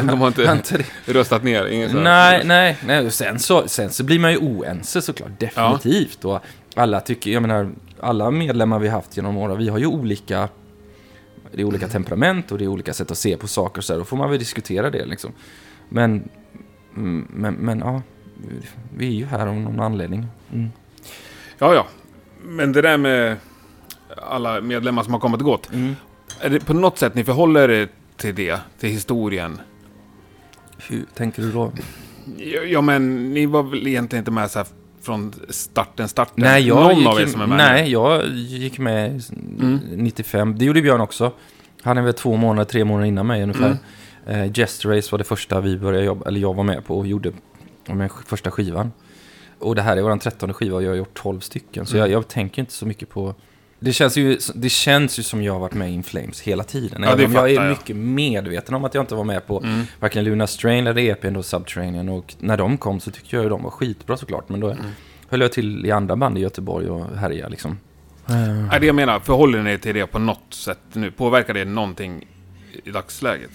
[0.03, 1.65] de har inte röstat ner?
[1.67, 3.11] Ingen så Nej, nej, nej.
[3.11, 6.25] Sen så, sen så blir man ju oense såklart, definitivt.
[6.25, 6.39] Och
[6.75, 10.49] alla tycker, jag menar, alla medlemmar vi haft genom åren, vi har ju olika,
[11.51, 13.93] det är olika temperament och det är olika sätt att se på saker och så
[13.93, 13.99] här.
[13.99, 15.31] Då får man väl diskutera det liksom.
[15.89, 16.29] Men,
[16.95, 18.01] mm, men, men ja,
[18.97, 20.25] vi är ju här av någon anledning.
[20.53, 20.69] Mm.
[21.57, 21.87] Ja, ja.
[22.43, 23.37] Men det där med
[24.27, 25.73] alla medlemmar som har kommit och gått.
[25.73, 25.95] Mm.
[26.41, 28.59] Är det på något sätt ni förhåller er till det?
[28.79, 29.61] Till historien?
[30.89, 31.71] Hur tänker du då?
[32.37, 34.67] Ja, ja, men ni var väl egentligen inte med så här
[35.01, 36.33] från starten, starten?
[36.37, 39.23] Nej, jag Någon gick, av er som är med nej, jag gick med
[39.59, 39.79] Mm.
[39.91, 40.57] 95.
[40.57, 41.31] Det gjorde Björn också.
[41.81, 43.77] Han är väl två månader, tre månader innan mig ungefär.
[44.25, 44.41] Mm.
[44.41, 47.07] Eh, Jest Race var det första vi började jobba, eller jag var med på och
[47.07, 47.31] gjorde
[47.95, 48.91] med första skivan.
[49.59, 51.85] Och det här är vår trettonde skiva och jag har gjort 12 stycken.
[51.85, 52.09] Så Mm.
[52.11, 53.35] jag, jag tänker inte så mycket på...
[53.79, 56.63] Det känns, ju, det känns ju som jag har varit med i In Flames hela
[56.63, 57.03] tiden.
[57.03, 57.69] Ja, Även om jag är jag.
[57.69, 59.81] mycket medveten om att jag inte var med på Mm.
[59.99, 62.09] varken Luna Strain eller EPn då Subterranean.
[62.09, 64.49] Och när de kom så tyckte jag ju de var skitbra såklart.
[64.49, 64.85] Men då Mm.
[65.29, 67.79] höll jag till i andra band i Göteborg och härjade liksom.
[68.25, 71.11] Nej, det jag menar, förhåller ni er till det på något sätt nu?
[71.11, 72.27] Påverkar det någonting
[72.83, 73.51] i dagsläget?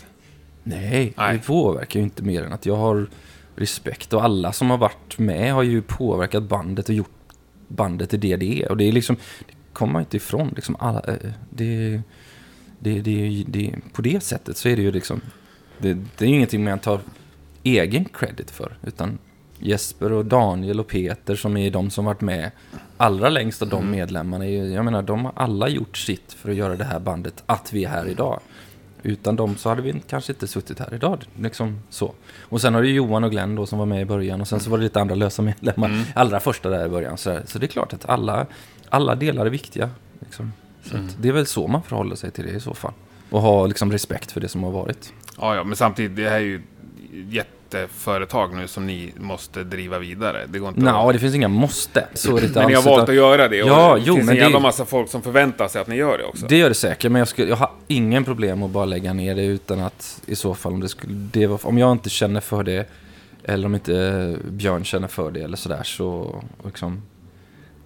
[0.63, 1.33] Nej, Nej.
[1.37, 3.07] det påverkar ju inte mer än att jag har
[3.57, 4.13] respekt.
[4.13, 7.11] Och alla som har varit med har ju påverkat bandet och gjort
[7.69, 8.71] bandet till det det är.
[8.71, 10.53] Och det är liksom, det kommer man inte ifrån.
[10.57, 11.15] Liksom alla, eh,
[11.51, 12.01] det,
[12.79, 15.21] det, det, det, på det sättet så är det ju liksom,
[15.79, 17.01] det, det är ju ingenting man tar
[17.63, 18.77] egen credit för.
[18.83, 19.19] Utan
[19.59, 22.51] Jesper och Daniel och Peter som är de som varit med
[22.97, 24.45] allra längst av de medlemmarna.
[24.47, 27.43] är ju- Jag menar, de har alla gjort sitt för att göra det här bandet
[27.47, 28.41] att vi är här idag.
[29.03, 31.25] Utan dem så hade vi kanske inte suttit här idag.
[31.41, 32.13] Liksom så.
[32.41, 34.41] Och sen har det Johan och Glenn då som var med i början.
[34.41, 36.05] Och sen så var det lite andra lösa medlemmar.
[36.15, 37.19] Allra första där i början.
[37.19, 38.47] Så, så det är klart att alla,
[38.89, 39.91] alla delar är viktiga.
[40.21, 40.53] Liksom.
[40.93, 42.93] Att det är väl så man förhåller sig till det i så fall.
[43.31, 45.13] Och ha liksom respekt för det som har varit.
[45.39, 46.63] Ja, ja, men samtidigt, det här är ju
[47.79, 50.47] jätteföretag nu som ni måste driva vidare.
[50.49, 51.13] Det går inte Nej, att...
[51.13, 52.07] det finns inga måste.
[52.15, 53.63] Så det Men ni har valt att göra det.
[53.63, 55.89] Och Ja, det jo, finns men en det- jävla massa folk som förväntar sig att
[55.89, 56.47] ni gör det också.
[56.47, 59.35] Det gör det säkert, men jag, skulle, jag har ingen problem att bara lägga ner
[59.35, 62.41] det utan att i så fall om det skulle, det var, om jag inte känner
[62.41, 62.89] för det
[63.45, 67.03] eller om inte Björn känner för det eller sådär så liksom,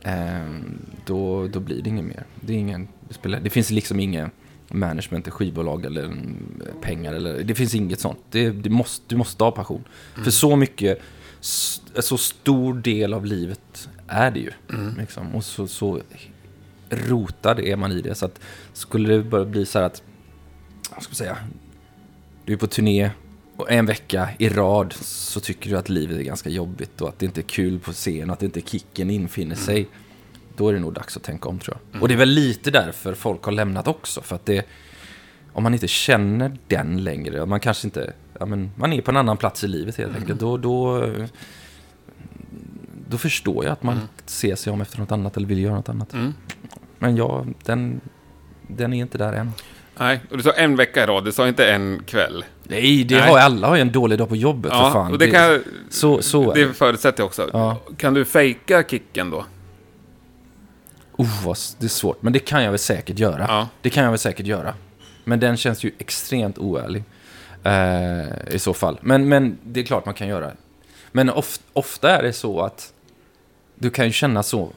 [0.02, 2.24] ehm, då, då blir det inget mer.
[2.40, 4.30] Det, är ingen, det, spelar, det finns liksom ingen
[4.68, 6.36] management, skivbolag eller mm,
[6.80, 8.18] pengar eller det finns inget sånt.
[8.30, 9.84] Det, det måste, du måste ha passion.
[10.24, 11.00] För så mycket,
[11.40, 14.50] så stor del av livet är det ju.
[14.98, 15.34] Liksom.
[15.34, 16.00] Och så, så
[16.90, 18.14] rotad är man i det.
[18.14, 18.40] Så att
[18.72, 20.02] skulle det börja bli så här att,
[20.90, 21.36] vad ska man säga,
[22.44, 23.10] du är på turné
[23.56, 27.18] och en vecka i rad så tycker du att livet är ganska jobbigt och att
[27.18, 29.88] det inte är kul på scen och att inte kicken infinner sig.
[30.56, 32.02] Då är det nog dags att tänka om tror jag.
[32.02, 34.22] Och det är väl lite därför folk har lämnat också.
[34.22, 34.66] För att det,
[35.52, 39.16] om man inte känner den längre, man kanske inte, ja men man är på en
[39.16, 40.40] annan plats i livet helt enkelt.
[40.40, 41.08] Då, då,
[43.08, 45.88] då förstår jag att man ser sig om efter något annat eller vill göra något
[45.88, 46.12] annat.
[46.12, 46.34] Mm.
[46.98, 48.00] Men ja, den,
[48.68, 49.52] den är inte där än.
[49.98, 52.44] Nej, och du sa en vecka i rad, du sa inte en kväll.
[52.62, 53.28] Nej, det Nej.
[53.30, 55.12] har alla har ju en dålig dag på jobbet för Ja, fan.
[55.12, 55.62] och det kan...
[55.90, 56.72] så, så Det det.
[56.74, 57.50] förutsätter jag också.
[57.52, 57.78] Ja.
[57.96, 59.44] Kan du fejka kicken då?
[61.16, 62.22] Oh, vad det är svårt.
[62.22, 63.46] Men det kan jag väl säkert göra.
[63.48, 63.68] Ja.
[63.82, 64.74] Det kan jag väl säkert göra.
[65.24, 67.04] Men den känns ju extremt oärlig.
[67.62, 68.98] Eh, I så fall.
[69.00, 70.52] Men, men det är klart man kan göra.
[71.12, 72.92] Men of, ofta är det så att
[73.74, 74.70] du kan ju känna så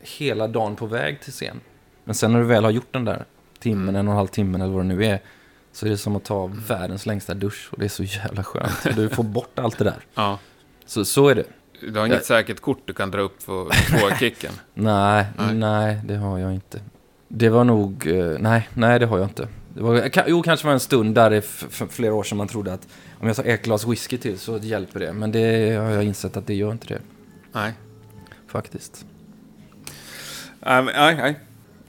[0.00, 1.60] hela dagen på väg till scen.
[2.04, 3.24] Men sen när du väl har gjort den där
[3.58, 5.20] timmen, en och en halv timmen eller vad det nu är.
[5.72, 8.96] Så är det som att ta världens längsta dusch och det är så jävla skönt.
[8.96, 10.06] Du får bort allt det där.
[10.14, 10.38] Ja.
[10.86, 11.44] Så, så är det.
[11.80, 12.24] Du har inget Ja.
[12.24, 13.64] säkert kort du kan dra upp för
[13.98, 14.52] få kicken?
[14.74, 15.54] Nej, Nej.
[15.54, 16.80] nej, det har jag inte.
[17.28, 19.48] Det var nog, eh, nej, nej det har jag inte.
[19.74, 22.48] Det var, ka- jo, kanske var en stund där det för flera år sedan man
[22.48, 22.88] trodde att
[23.20, 25.12] om jag tar ett glas whisky till så hjälper det.
[25.12, 27.00] Men det har jag insett att det gör inte det,
[27.52, 27.72] Nej.
[28.48, 29.04] faktiskt.
[30.60, 30.84] Nej,
[31.16, 31.38] nej.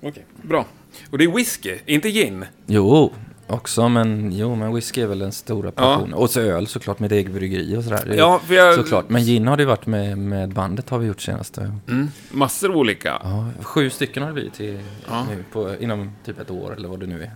[0.02, 0.66] Okej, bra.
[1.12, 2.46] Och det är whisky, inte gin.
[2.66, 3.14] Jo,
[3.48, 6.14] också, men jo, men whisky är väl den stora passionen.
[6.14, 8.14] Och så öl såklart med eget bryggeri och sådär.
[8.18, 8.76] Ja, jag...
[8.76, 11.58] Såklart, men gin har det varit med, med bandet har vi gjort senast.
[11.58, 13.22] Mm, massor olika.
[13.24, 14.80] Ja, sju stycken har det blivit till,
[15.10, 15.26] Ja.
[15.30, 17.32] nu på, inom typ ett år eller vad det nu är.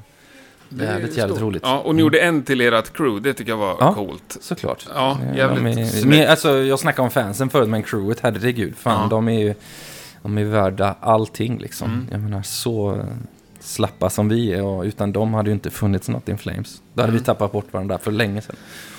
[0.69, 1.63] Det är jävligt, jävligt roligt.
[1.65, 3.93] Ja, och ni gjorde en till ert crew, det tycker jag var Ja.
[3.93, 4.37] coolt.
[4.41, 4.87] Såklart.
[4.93, 8.75] Ja, jävligt är, men, alltså, jag snackade om fansen förut, men crewet, herregud.
[8.77, 9.07] Fan, Ja.
[9.09, 9.53] de är ju
[10.21, 11.91] de är värda allting liksom.
[11.91, 12.07] Mm.
[12.11, 13.01] Jag menar, så
[13.59, 16.81] slappa som vi är och utan dem hade ju inte funnits något in Flames.
[16.93, 18.55] Då hade vi tappat bort varandra för länge sedan.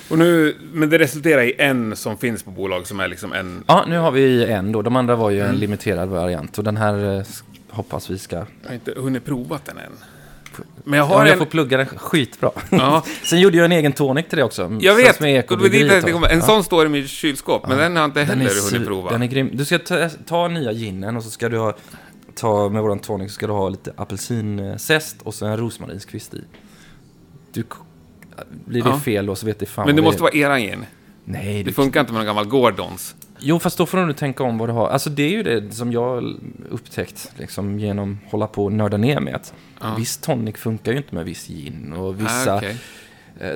[0.09, 3.63] Och nu, men det resulterar i en som finns på bolag som är liksom en...
[3.67, 4.81] Ja, nu har vi en då.
[4.81, 5.49] De andra var ju Mm.
[5.53, 7.23] en limiterad variant och den här eh,
[7.69, 8.35] hoppas vi ska...
[8.35, 9.91] Jag har inte hunnit provat den än.
[10.83, 11.37] Men jag Ja, har jag en...
[11.39, 12.51] får plugga den skitbra.
[12.69, 14.77] Ja, Sen gjorde jag en egen tonic till det också.
[14.81, 15.19] jag vet!
[15.19, 16.31] Med Och det jag.
[16.31, 16.45] En Ja.
[16.45, 17.83] sån står i mitt kylskåp, men Ja.
[17.83, 19.11] den har jag inte heller hunnit prova.
[19.11, 19.49] den är grym.
[19.53, 21.73] Du ska ta, ta nya ginen och så ska du ha,
[22.41, 26.43] ta med våran tonic ska du ha lite apelsinzest och så en rosmarinskvist i.
[27.53, 27.63] Du,
[28.65, 28.99] blir det Ja.
[28.99, 30.85] fel då så vet det fan Men det måste vara eran gin.
[31.25, 31.73] Nej, Det du...
[31.73, 33.15] funkar inte med någon gammal Gordons.
[33.39, 34.87] Jo, fast då får du tänka om vad du har.
[34.89, 36.35] Alltså det är ju det som jag
[36.69, 39.35] upptäckt liksom, genom att hålla på och nörda ner med.
[39.35, 39.95] Att Ja.
[39.97, 42.77] Viss tonic funkar ju inte med viss gin och Ah, vissa okej.
[43.39, 43.49] eh,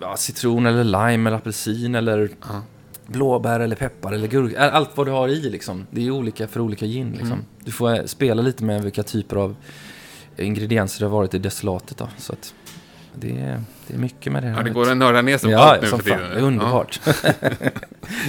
[0.00, 2.62] ja, citron eller lime eller apelsin eller Ja.
[3.06, 4.70] Blåbär eller peppar eller gurka.
[4.70, 5.86] Allt vad du har i liksom.
[5.90, 7.32] Det är olika för olika gin liksom.
[7.32, 7.44] Mm.
[7.64, 9.56] Du får eh, spela lite med vilka typer av
[10.36, 12.08] ingredienser det har varit i destillatet då.
[12.18, 12.54] Så att
[13.14, 14.56] det är, det är mycket med det här.
[14.56, 16.20] Ja, det går att nörda ner sig på Ja, allt nu för tiden.
[16.30, 17.00] Det är underbart.
[17.06, 17.12] Ja.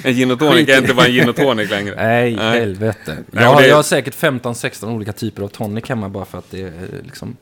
[0.04, 1.96] En gin och tonic är inte bara en gin och tonic längre.
[2.08, 2.60] Nej, Nej.
[2.60, 3.18] helvete.
[3.32, 6.38] Nej, jag, har, det- jag har säkert 15-16 olika typer av tonic hemma bara för
[6.38, 6.72] att det är
[7.04, 7.38] liksom...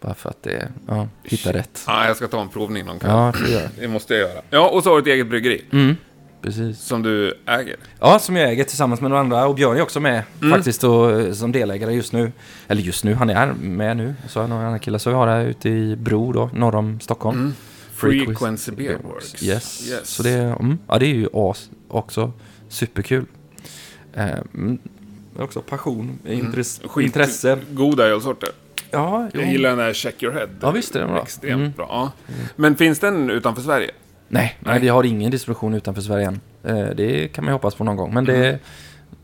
[0.00, 1.84] Bara för att det är, ja, hitta rätt.
[1.86, 3.10] Ja, jag ska ta en provning någon kväll.
[3.10, 3.70] Ja, det.
[3.80, 4.42] Det måste jag göra.
[4.50, 5.96] Ja, och så har du ett eget bryggeri Mm,
[6.42, 6.80] precis.
[6.80, 7.76] som du äger.
[8.00, 9.46] Ja, som jag äger tillsammans med några andra.
[9.46, 10.52] Och Björn är också med Mm.
[10.54, 12.32] faktiskt och, eh, som delägare just nu.
[12.68, 14.14] Eller just nu, han är med nu.
[14.28, 14.98] Så har några andra killar.
[14.98, 17.38] Så vi har det här ute i Bro då, norr om Stockholm.
[17.38, 17.54] Mm.
[17.94, 19.42] Frequency Beer Works.
[19.42, 19.90] Yes.
[19.90, 20.08] Yes.
[20.08, 22.32] Så det, mm, ja, det är ju as, också
[22.68, 23.24] superkul.
[24.14, 24.78] Eh, mm,
[25.38, 26.82] också passion, intresse.
[26.82, 26.90] Mm.
[26.92, 27.58] Skit- intresse.
[27.70, 28.48] Goda ölsorter.
[28.90, 29.40] Ja, jo.
[29.40, 30.48] Jag gillar den där Check Your Head.
[30.60, 31.22] Ja, visst är den bra.
[31.22, 31.72] Extremt Mm.
[31.76, 32.12] bra.
[32.56, 33.90] Men finns den utanför Sverige?
[34.32, 36.40] Nej, nej, vi har ingen distribution utanför Sverige än.
[36.64, 38.48] Eh, det kan man ju hoppas på någon gång, men det...
[38.48, 38.58] Mm.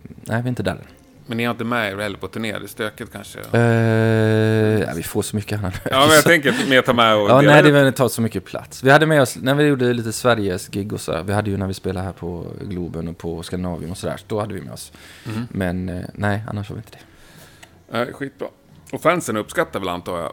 [0.03, 0.79] Nej, vi är inte där.
[1.27, 2.53] Men ni har inte med er heller på turné?
[2.53, 3.39] Det är stökigt kanske?
[3.53, 3.61] Eh,
[4.81, 5.75] ja, vi får så mycket annat.
[5.91, 8.45] Ja, men jag tänker mer ta med och Ja, nej, det har tagit så mycket
[8.45, 8.83] plats.
[8.85, 11.57] Vi hade med oss, när vi gjorde lite Sveriges gig och så, vi hade ju
[11.57, 14.73] när vi spelade här på Globen och på Skandinavien och sådär, då hade vi med
[14.73, 14.93] oss.
[15.25, 15.49] Mhm.
[15.51, 17.05] Men eh, nej, annars har vi inte det.
[17.99, 18.49] Nej, skitbra.
[18.93, 20.33] Och fansen uppskattar väl antar jag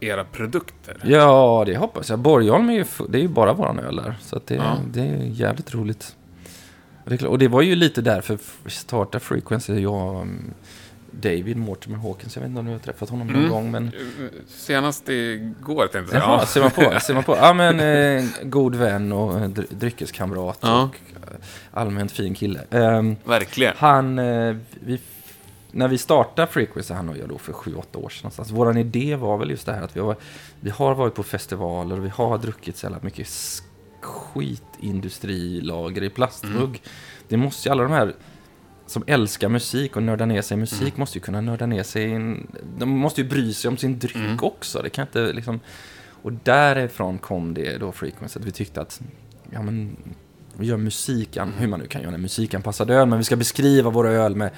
[0.00, 0.96] era produkter?
[1.02, 2.18] Ja, det hoppas jag.
[2.18, 4.76] Borgholm är ju, det är ju bara våran öl där, så det, Ja.
[4.92, 6.16] det är jävligt roligt.
[7.28, 10.54] Och det, var ju lite därför vi startade Frequency, jag mm,
[11.10, 13.50] David Mortimer Hawkins, jag vet inte om du har träffat honom någon Mm.
[13.50, 13.90] gång, men...
[14.48, 16.22] Senast igår tänkte jag säga.
[16.22, 17.36] Jaha, ser man på, ser man på.
[17.36, 20.82] Ja, men eh, god vän och eh, dry- dryckeskamrat Ja.
[20.82, 20.96] och
[21.72, 22.60] allmänt fin kille.
[22.70, 23.72] Ehm, Verkligen.
[23.76, 25.00] han, eh, vi,
[25.76, 28.50] när vi startade Frequency, han och jag då för sju åtta år sedan någonstans.
[28.50, 30.16] Våran idé var väl just det här att vi har,
[30.60, 33.28] vi har varit på festivaler och vi har druckit så jävla mycket
[34.00, 36.68] skitindustrilager i plastmugg.
[36.68, 36.80] Mm.
[37.28, 38.14] Det måste ju alla de här
[38.86, 40.92] som älskar musik och nördar ner sig i musik Mm.
[40.96, 42.46] måste ju kunna nörda ner sig i en,
[42.78, 44.38] De måste ju bry sig om sin dryck Mm.
[44.42, 44.82] också.
[44.82, 45.60] Det kan inte liksom...
[46.22, 49.00] Och därifrån kom det då Frequency, att vi tyckte att
[49.50, 49.96] ja, men,
[50.56, 53.90] vi gör musikan, hur man nu kan göra en musikanpassad öl, men vi ska beskriva
[53.90, 54.50] våra öl med,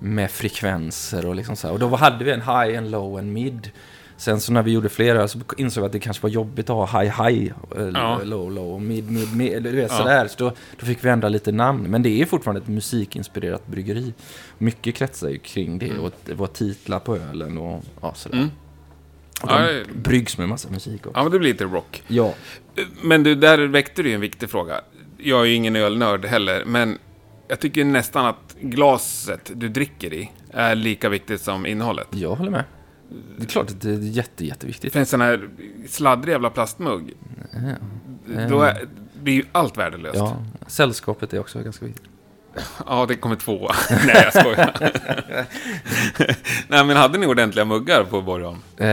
[0.00, 1.74] med frekvenser och liksom så här.
[1.74, 3.70] Och då hade vi en high, en low, en mid.
[4.16, 6.70] Sen så när vi gjorde fler öl så insåg vi att det kanske var jobbigt
[6.70, 8.20] att ha high, high, eh, Ja.
[8.24, 9.62] low, low mid, mid, mid.
[9.62, 9.96] Du vet Ja.
[9.98, 10.28] sådär.
[10.28, 11.82] Så då, då fick vi ändra lite namn.
[11.90, 14.14] Men det är fortfarande ett musikinspirerat bryggeri.
[14.58, 18.36] Mycket kretsar ju kring det och det var titlar på ölen och ja, sådär.
[18.36, 18.50] Mm.
[19.42, 21.18] Och Ja, de det- bryggs med massa musik också.
[21.18, 22.02] Ja, men det blir lite rock.
[22.06, 22.34] Ja.
[23.02, 24.80] Men du, där väckte du ju en viktig fråga.
[25.18, 26.98] Jag är ju ingen ölnörd heller, men
[27.50, 32.06] jag tycker nästan att glaset du dricker i är lika viktigt som innehållet.
[32.10, 32.64] Jag håller med.
[33.36, 34.92] Det är klart att det är jätte, jätteviktigt.
[34.92, 35.48] För en sån här
[35.88, 37.14] sladdrig jävla plastmugg,
[38.48, 38.84] då är,
[39.22, 40.16] blir ju allt värdelöst.
[40.18, 42.06] Ja, Ja, sällskapet är också ganska viktigt.
[43.08, 43.70] det kommer två.
[44.06, 44.92] Nej, jag skojar.
[46.68, 48.58] Nej, men hade ni ordentliga muggar på Borgholm?
[48.76, 48.86] Eh,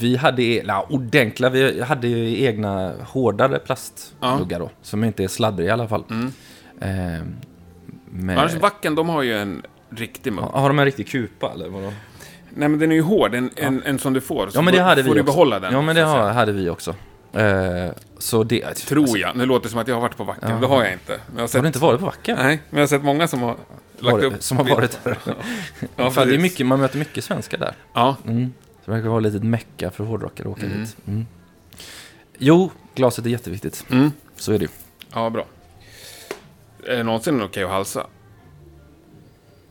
[0.00, 4.70] vi hade, e- na, ordentliga, vi hade ju egna hårdare plastmuggar då.
[4.82, 6.04] Som inte är sladdriga i alla fall.
[6.10, 6.32] Mm.
[6.80, 6.88] Eh,
[8.10, 10.44] med, Annars Vacken, de har ju en riktig mugg.
[10.44, 11.92] har de en riktig kupa eller vadå?
[12.54, 14.48] Nej, men den är ju hård, en, en, en som du får.
[14.48, 15.32] Så Ja men det får- hade vi får du också.
[15.32, 15.72] behålla den.
[15.72, 16.94] Ja men det har, hade vi också.
[17.32, 18.64] Eh, så det...
[18.64, 19.36] alltså, Tror jag.
[19.36, 20.50] Nu låter det som att jag har varit på Vacken.
[20.50, 20.56] Ja.
[20.56, 21.20] Det har jag inte.
[21.34, 22.36] Jag har, sett, Har du inte varit på Vacken?
[22.42, 23.56] Nej, men jag har sett många som har
[23.98, 24.42] lagt upp...
[24.42, 25.18] som har varit där.
[25.24, 25.32] Ja,
[25.96, 27.74] Ja, Fan, det är mycket, man möter mycket svenskar där.
[27.92, 28.52] Ja, Mm.
[28.84, 30.80] Så det verkar vara lite ett mecka för hårdrockare att åka Mm.
[30.80, 30.96] dit.
[31.06, 31.26] Mm.
[32.38, 33.84] Jo, glaset är jätteviktigt.
[33.90, 34.12] mm.
[34.36, 34.68] Så är det ju.
[35.14, 35.44] ja bra.
[36.88, 38.06] Är det någonsin okej att halsa?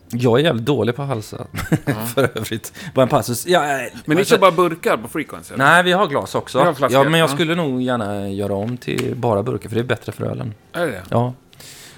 [0.10, 1.48] Jag är jävligt dålig på att halsa.
[2.16, 2.74] för övrigt.
[2.94, 3.48] Bara en passus.
[3.48, 5.54] Ja, eh, Men ni alltså- kör bara burkar på Frequency?
[5.54, 5.66] eller?
[5.66, 6.60] Nej, vi har glas också.
[6.60, 7.34] Har ja, men jag ja.
[7.34, 10.54] skulle nog gärna göra om till bara burkar, för det är bättre för ölen.
[10.74, 11.04] Är det?
[11.10, 11.34] Ja.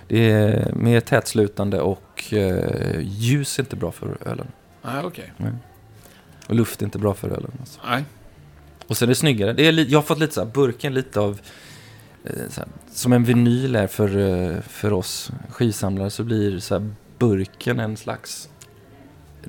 [0.08, 4.48] Det är mer tätslutande och eh, ljus är inte bra för ölen.
[4.82, 5.34] Nej, okej.
[6.48, 7.52] Och luft är inte bra för ölen.
[7.60, 7.80] Alltså.
[7.90, 8.04] Nej.
[8.88, 9.54] Och sen är det snyggare.
[9.54, 11.40] Det är jag har fått lite så här, burken lite av...
[12.30, 16.90] Eh, här, som en vinyl är för, eh, för oss skivsamlare så blir så här,
[17.20, 18.50] burken en slags...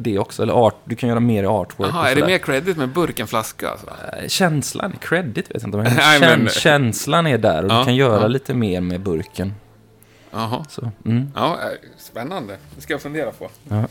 [0.00, 0.42] Det också.
[0.42, 1.90] Eller art, du kan göra mer artwork.
[1.92, 2.32] Jaha, är det sådär.
[2.32, 3.70] mer credit med burk än flaska?
[3.70, 3.86] Alltså?
[3.86, 5.78] Eh, Känslan, credit vet jag inte.
[5.78, 8.26] Men Nej, men- Känslan är där och Ja, du kan göra ja.
[8.26, 9.54] lite mer med burken.
[10.30, 10.64] Jaha.
[10.68, 11.32] Så, mm.
[11.34, 11.58] Ja,
[11.98, 12.56] spännande.
[12.76, 13.50] Det ska jag fundera på.
[13.68, 13.86] Ja.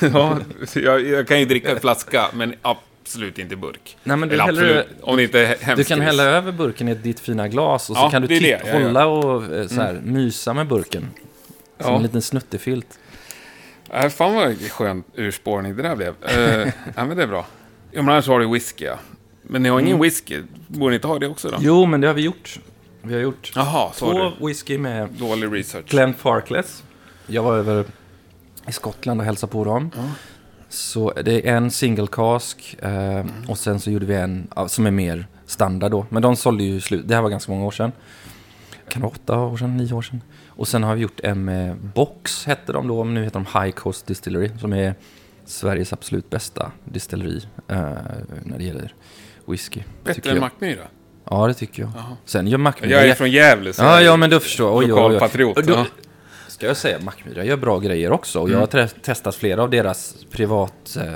[0.12, 0.38] ja,
[0.74, 2.54] jag, jag kan ju dricka i flaska, men
[3.02, 3.96] absolut inte burk.
[4.04, 7.20] Nej, men du, absolut, om det inte är du kan hälla över burken i ditt
[7.20, 8.52] fina glas och så Ja, kan du är det.
[8.54, 8.82] Mm.
[8.82, 11.10] hålla och eh, så här, mysa med burken.
[11.80, 11.96] Som Ja.
[11.96, 12.98] en liten snuttefilt.
[13.92, 16.08] Äh, fan vad skön urspårning det där blev.
[16.08, 17.46] Uh, ja, men det är bra.
[17.90, 18.98] Ja, men annars har du whisky, ja.
[19.42, 20.42] Men ni har ingen whisky.
[20.66, 21.54] Borde ni inte ha det också då?
[21.54, 21.66] Mm.
[21.66, 22.60] Jo, men det har vi gjort.
[23.02, 25.08] Vi har gjort har två whisky med.
[25.08, 25.86] Dålig research.
[25.86, 26.82] Glenn Farkless.
[27.26, 27.84] Jag var över
[28.68, 29.90] i Skottland och hälsade på dem.
[29.96, 30.02] Ja.
[30.70, 34.90] Så det är en single cask eh, och sen så gjorde vi en som är
[34.90, 36.06] mer standard då.
[36.08, 37.08] Men de sålde ju slut.
[37.08, 37.92] Det här var ganska många år sedan.
[38.88, 40.22] Kan det vara åtta år sedan, nio år sedan.
[40.48, 43.04] Och sen har vi gjort en med Box, hette de då.
[43.04, 44.50] Men nu heter de High Coast Distillery.
[44.60, 44.94] Som är
[45.44, 47.76] Sveriges absolut bästa distilleri eh,
[48.44, 48.94] när det gäller
[49.46, 49.80] whisky.
[50.04, 50.40] Bättre än.
[50.40, 50.82] Mackmyra?
[51.30, 51.92] Ja, det tycker jag.
[51.96, 52.16] Jaha.
[52.24, 52.90] Sen gör Mackmyra...
[52.90, 54.78] Jag är från Gävle, så Ja, ja, men då förstår.
[54.78, 55.12] Oj, oj, oj.
[55.12, 55.66] lokalpatriot.
[55.66, 55.86] Då-.
[56.60, 58.38] Ska jag säga, Mackmyra gör bra grejer också.
[58.40, 58.60] Och jag Mm.
[58.60, 60.96] har tre- testat flera av deras privat...
[61.00, 61.14] Eh,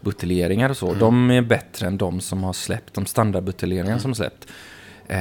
[0.00, 0.94] buteljeringar och så.
[0.94, 4.46] De är bättre än de som har släppt, de standardbuteljeringar som har släppt.
[5.08, 5.18] Eh,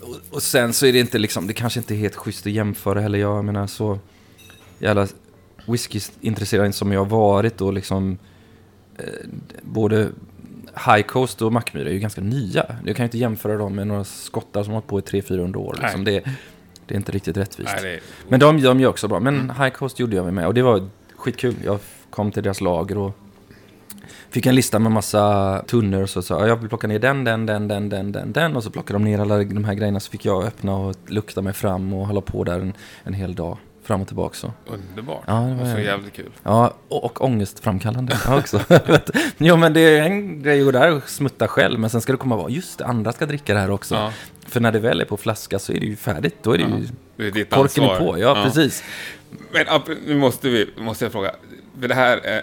[0.00, 2.52] och, och sen så är det inte liksom, det kanske inte är helt schysst att
[2.52, 3.18] jämföra heller.
[3.18, 3.98] Jag menar så
[4.78, 5.08] jävla
[5.66, 8.18] whiskyintresserad som jag har varit och liksom
[8.98, 9.04] eh,
[9.62, 10.08] både
[10.86, 12.76] High Coast och Mackmyra är ju ganska nya.
[12.86, 15.56] Jag kan ju inte jämföra dem med några skottar som har hållit på i 300-400
[15.56, 15.78] år.
[15.82, 16.04] Liksom.
[16.04, 16.22] Det,
[16.92, 17.72] det är inte riktigt rättvist.
[17.82, 18.00] Nej, är...
[18.28, 19.20] Men de, de gör också bra.
[19.20, 21.54] Men High Coast gjorde jag med och det var skitkul.
[21.64, 21.78] Jag
[22.10, 23.18] kom till deras lager och
[24.30, 27.46] fick en lista med massa tunnor och så sa jag vill plocka ner den, den,
[27.46, 30.10] den, den, den, den, den och så plockade de ner alla de här grejerna så
[30.10, 32.72] fick jag öppna och lukta mig fram och hålla på där en,
[33.04, 33.58] en hel dag.
[33.84, 34.52] Fram och tillbaka så.
[34.66, 35.22] Underbart.
[35.26, 36.30] Ja, det var- så jävligt kul.
[36.42, 38.60] Ja, och, och ångestframkallande ja, också.
[39.38, 42.12] jo, men det är en grej att gå där och smutta själv, men sen ska
[42.12, 43.94] det komma och just det, andra ska dricka det här också.
[43.94, 44.12] Ja.
[44.52, 46.64] För när det väl är på flaska så är det ju färdigt, då är det
[46.64, 47.94] ju Det är ditt korken ansvar.
[47.94, 48.18] är på.
[48.18, 48.84] Ja, precis.
[49.52, 49.66] Men
[50.06, 51.34] nu måste, vi, måste jag fråga.
[51.80, 52.42] För det här är,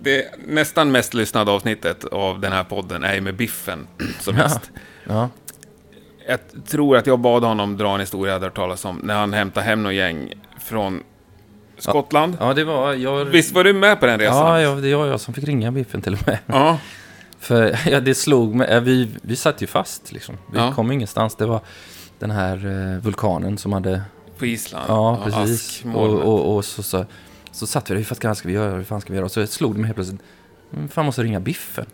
[0.00, 3.86] det nästan mest lyssnade avsnittet av den här podden är ju med Biffen
[4.20, 4.70] som gäst.
[5.04, 5.28] Ja.
[6.28, 9.14] Jag tror att jag bad honom dra en historia jag hade hört talas om när
[9.14, 11.02] han hämtade hem någon gäng från
[11.78, 12.36] Skottland.
[12.40, 13.24] ja, det var jag...
[13.24, 14.36] Visst var du med på den resan?
[14.36, 16.38] Ja, ja, det var jag som fick ringa Biffen till och med.
[16.46, 16.78] Ja.
[17.44, 20.34] För ja, det slog mig, vi, vi satt ju fast liksom.
[20.52, 20.72] Vi Ja.
[20.72, 21.36] kom ingenstans.
[21.36, 21.60] Det var
[22.18, 24.02] den här eh, vulkanen som hade
[24.38, 24.84] På Island.
[24.88, 25.84] Ja, precis.
[25.94, 27.04] Och, och, och så, så,
[27.52, 29.24] så satt vi där, hur fan ska vi göra, hur fan ska vi göra?
[29.24, 30.20] Och så slog det mig helt plötsligt,
[30.72, 31.86] "Mm, fan måste ringa Biffen.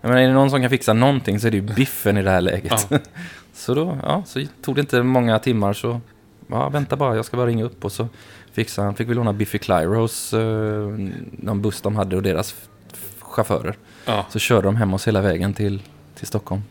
[0.00, 2.22] Jag menar, är det någon som kan fixa någonting så är det ju Biffen i
[2.22, 2.86] det här läget.
[2.90, 2.98] Ja.
[3.54, 6.00] så då, ja, så tog det inte många timmar så,
[6.46, 8.08] ja, vänta bara, jag ska bara ringa upp och så
[8.52, 10.40] fixade han, fick vi låna Biffy Clyros, eh,
[11.32, 12.54] någon buss de hade och deras
[13.18, 13.76] chaufförer.
[14.04, 14.26] Ja.
[14.30, 15.82] Så körde de hem oss hela vägen till,
[16.18, 16.62] till Stockholm.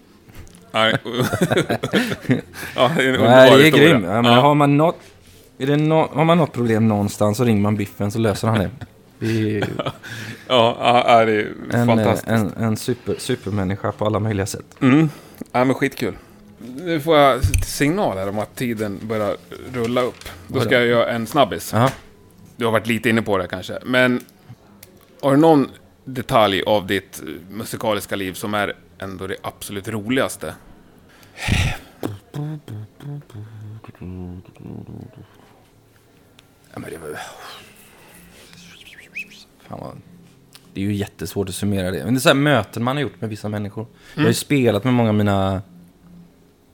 [0.71, 0.87] Ja,
[2.75, 4.05] ja, det är en Nej, det är grymt.
[4.05, 4.99] Ja, men har, man något,
[5.57, 8.59] är det nå- har man något problem någonstans så ringer man Biffen så löser han
[8.59, 8.69] det.
[9.19, 9.63] Det
[10.47, 10.77] Ja,
[11.07, 12.27] ja, det är en, fantastiskt.
[12.29, 14.65] eh, en, en super, supermänniska på alla möjliga sätt.
[14.81, 15.09] Mm.
[15.51, 16.17] Ja, men skitkul.
[16.77, 19.35] Nu får jag signal här om att tiden börjar
[19.73, 20.29] rulla upp.
[20.47, 21.71] Då ska jag göra en snabbis.
[21.73, 21.89] Ja.
[22.55, 23.79] Du har varit lite inne på det kanske.
[23.85, 24.21] Men
[25.21, 25.67] har du någon
[26.13, 30.55] detalj av ditt musikaliska liv som är ändå det absolut roligaste?
[36.73, 37.19] Ja, men det, var...
[39.67, 39.97] Fan vad...
[40.73, 42.05] det är ju jättesvårt att summera det.
[42.05, 43.87] Men det är så här möten man har gjort med vissa människor.
[44.15, 45.61] Jag har ju spelat med många av mina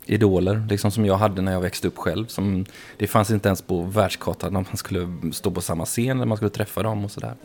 [0.06, 2.28] idoler, liksom som jag hade när jag växte upp själv.
[2.28, 2.66] Som,
[2.98, 6.38] det fanns inte ens på världskartan när man skulle stå på samma scen när man
[6.38, 7.36] skulle träffa dem och sådär.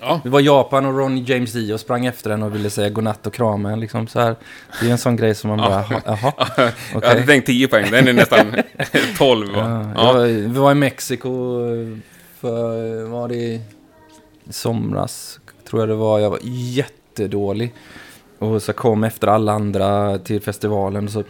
[0.00, 0.20] Ja.
[0.24, 3.32] Det var Japan och Ronny James Dio sprang efter den och ville säga godnatt och
[3.34, 3.80] krama en.
[3.80, 4.36] Liksom så här.
[4.80, 7.08] Det är en sån grej som man bara, "Jaha, jaha, Jag okej.
[7.08, 8.54] hade tänkt 10 poäng, den är nästan
[9.18, 9.54] 12.
[9.54, 9.58] Va?
[9.58, 10.06] Ja, Ja.
[10.06, 11.30] jag var- Vi var i Mexiko
[12.40, 13.60] för, var det i
[14.50, 16.18] somras, tror jag det var.
[16.18, 17.74] Jag var jättedålig.
[18.38, 21.04] Och så kom efter alla andra till festivalen.
[21.04, 21.22] Och så,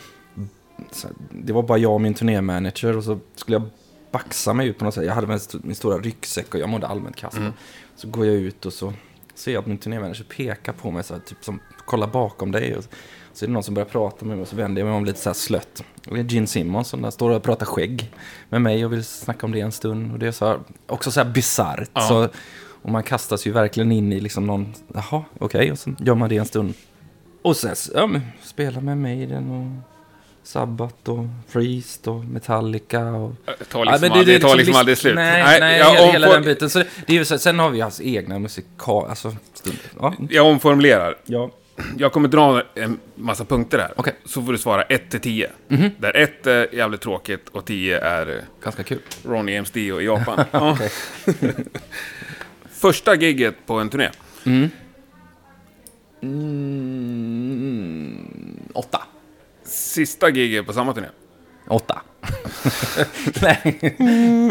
[0.93, 3.63] så, det var bara jag och min turnémanager och så skulle jag
[4.17, 5.05] baxa mig ut på något sätt.
[5.05, 7.37] Jag hade min, st- min stora ryggsäck och jag mådde allmänt kass.
[7.37, 7.53] Mm.
[7.97, 8.93] Så går jag ut och så
[9.35, 12.77] ser jag att min turnémanager pekar på mig så här, typ som kolla bakom dig.
[12.77, 12.85] Och
[13.33, 15.05] så är det någon som börjar prata med mig och så vänder jag mig om
[15.05, 15.85] lite så här slött.
[16.09, 18.13] Och det är Gene Simmons som där står och pratar skägg
[18.49, 20.13] med mig och vill snacka om det en stund.
[20.13, 21.91] Och det är så här, också så här bisarrt.
[21.93, 22.01] Ja.
[22.01, 22.29] Så,
[22.83, 26.29] och man kastas ju verkligen in i liksom någon, jaha, okej, och så gör man
[26.29, 26.75] det en stund.
[27.43, 29.96] Och sen ja, men, spela med Maiden och
[30.47, 33.33] Sabbath och Priest och Metallica och...
[33.59, 35.15] Det tar Ja, liksom, men aldrig, det tar liksom liksom list- aldrig slut.
[35.15, 36.71] Nej, nej, jag, hela, hela omfor- den biten.
[36.71, 39.09] Så det, det är så, sen har vi hans egna musikal...
[39.11, 41.17] Alltså, stund, ja, jag omformulerar.
[41.25, 41.51] ja.
[41.99, 43.93] Jag kommer dra en massa punkter här.
[43.97, 44.15] Okej.
[44.25, 45.51] Så får du svara 1 till 10.
[45.69, 45.91] Mhm.
[45.99, 48.99] Där 1 är jävligt tråkigt och 10 är Ganska kul.
[49.25, 50.45] Ronny James Dio i Japan.
[50.51, 50.79] ja.
[52.71, 54.11] Första gigget på en turné.
[54.47, 54.71] Mm.
[57.37, 59.03] Mm, åtta.
[59.67, 61.07] Sista gigget på samma turné.
[61.69, 62.03] Åtta.
[63.43, 63.79] Nej,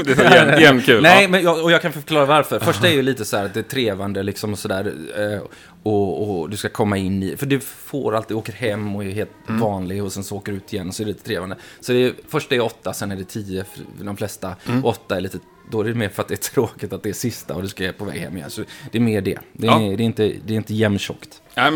[0.05, 1.01] Det är så jämn, jämn kul.
[1.03, 1.29] Nej Ja.
[1.29, 2.59] men jag, och jag kan förklara varför.
[2.59, 4.93] Första är ju lite så här att det är trevande liksom och sådär.
[5.17, 5.39] Eh,
[5.83, 9.09] och, och du ska komma in i, för du får alltid, åker hem och är
[9.09, 9.61] helt Mm.
[9.61, 11.55] vanlig och sen så åker du ut igen så är det lite trevande.
[11.79, 13.63] Så det är, första är åtta, sen är det tio
[13.97, 14.55] för de flesta.
[14.67, 14.85] Mm.
[14.85, 15.37] Åtta är lite,
[15.71, 17.67] då är det mer för att det är tråkigt att det är sista och du
[17.67, 18.49] ska på väg hem igen.
[18.49, 19.39] Så det är mer det.
[19.53, 19.77] Det är, Ja.
[19.77, 21.41] det är inte, det är inte jämntjockt.
[21.55, 21.71] Nej,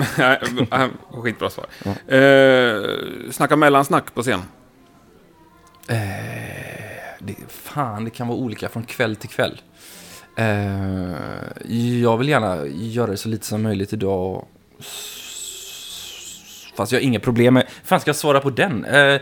[0.70, 0.90] men,
[1.24, 1.66] skitbra svar.
[2.08, 4.42] Eh, snacka mellansnack på scen.
[7.20, 9.62] Det, fan, det kan vara olika från kväll till kväll.
[10.36, 11.14] Eh,
[12.02, 14.46] jag vill gärna göra det så lite som möjligt idag.
[16.76, 17.68] Fast jag har inga problem med...
[17.84, 18.86] fan ska jag svara på den?
[18.86, 19.22] Eh,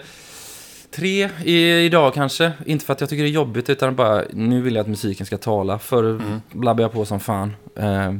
[0.97, 2.51] tre i, idag kanske.
[2.65, 5.25] Inte för att jag tycker det är jobbigt, utan bara nu vill jag att musiken
[5.25, 5.79] ska tala.
[5.79, 6.21] För
[6.51, 7.55] blabbade jag på som fan.
[7.75, 8.15] Eh,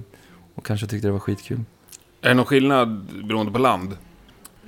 [0.56, 1.60] Och kanske tyckte det var skitkul.
[2.22, 3.98] Är det någon skillnad beroende på land?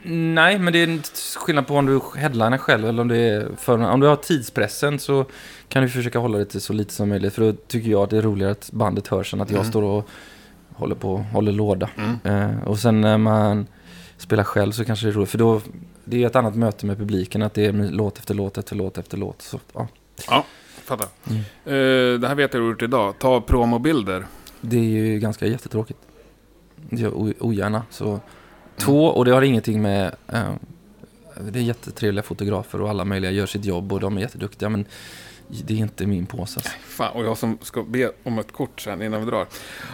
[0.03, 1.01] Nej, men det är en
[1.37, 4.99] skillnad på om du headlinar själv eller om det är för, Om du har tidspressen
[4.99, 5.25] så
[5.67, 7.33] kan du försöka hålla det till så lite som möjligt.
[7.33, 9.71] För då tycker jag att det är roligare att bandet hörs än att jag Mm.
[9.71, 10.09] står och
[10.73, 11.89] håller på håller låda.
[11.97, 12.49] Mm.
[12.51, 13.67] Eh, och sen när man
[14.17, 15.29] spelar själv så kanske det är roligt.
[15.29, 15.61] För då,
[16.09, 17.41] det är ett annat möte med publiken.
[17.41, 19.41] Att det är låt efter låt efter låt efter låt.
[19.41, 19.87] Så, ja.
[20.29, 20.45] Ja,
[20.83, 21.07] fattar.
[21.29, 21.39] Mm.
[21.39, 23.19] Eh, det här vet jag du har gjort idag.
[23.19, 24.25] Ta promobilder.
[24.61, 25.99] Det är ju ganska jättetråkigt.
[26.89, 27.83] Det gör jag ogärna.
[27.89, 28.19] Så
[28.77, 30.15] två, och det har ingenting med...
[30.27, 30.53] Eh,
[31.51, 34.69] det är jättetrevliga fotografer och alla möjliga gör sitt jobb och de är jätteduktiga.
[34.69, 34.85] Men
[35.49, 36.59] det är inte min påse.
[36.59, 36.71] Alltså.
[36.87, 39.47] Fan, och jag som ska be om ett kort sen innan vi drar.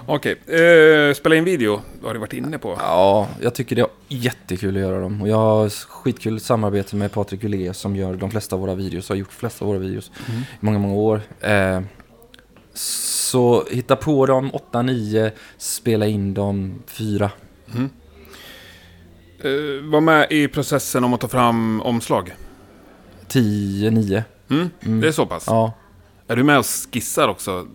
[0.05, 1.81] Okej, eh, spela in video.
[2.01, 2.75] Det har du varit inne på.
[2.79, 5.21] Ja, jag tycker det är jättekul att göra dem.
[5.21, 9.09] Och jag har skitkul samarbete med Patrik Uleus som gör de flesta av våra videos.
[9.09, 10.41] Har gjort de flesta av våra videos Mm.
[10.41, 11.21] i många, många år.
[11.41, 11.81] Eh,
[12.73, 17.31] så hitta på dem 8-9, spela in dem 4.
[17.75, 17.89] Mm.
[19.39, 22.33] Eh, var med i processen om att ta fram omslag.
[23.27, 24.23] 10-9.
[24.49, 24.69] Mm.
[24.85, 25.01] Mm.
[25.01, 25.43] Det är så pass?
[25.47, 25.73] Ja.
[26.27, 27.67] Är du med och skissar också?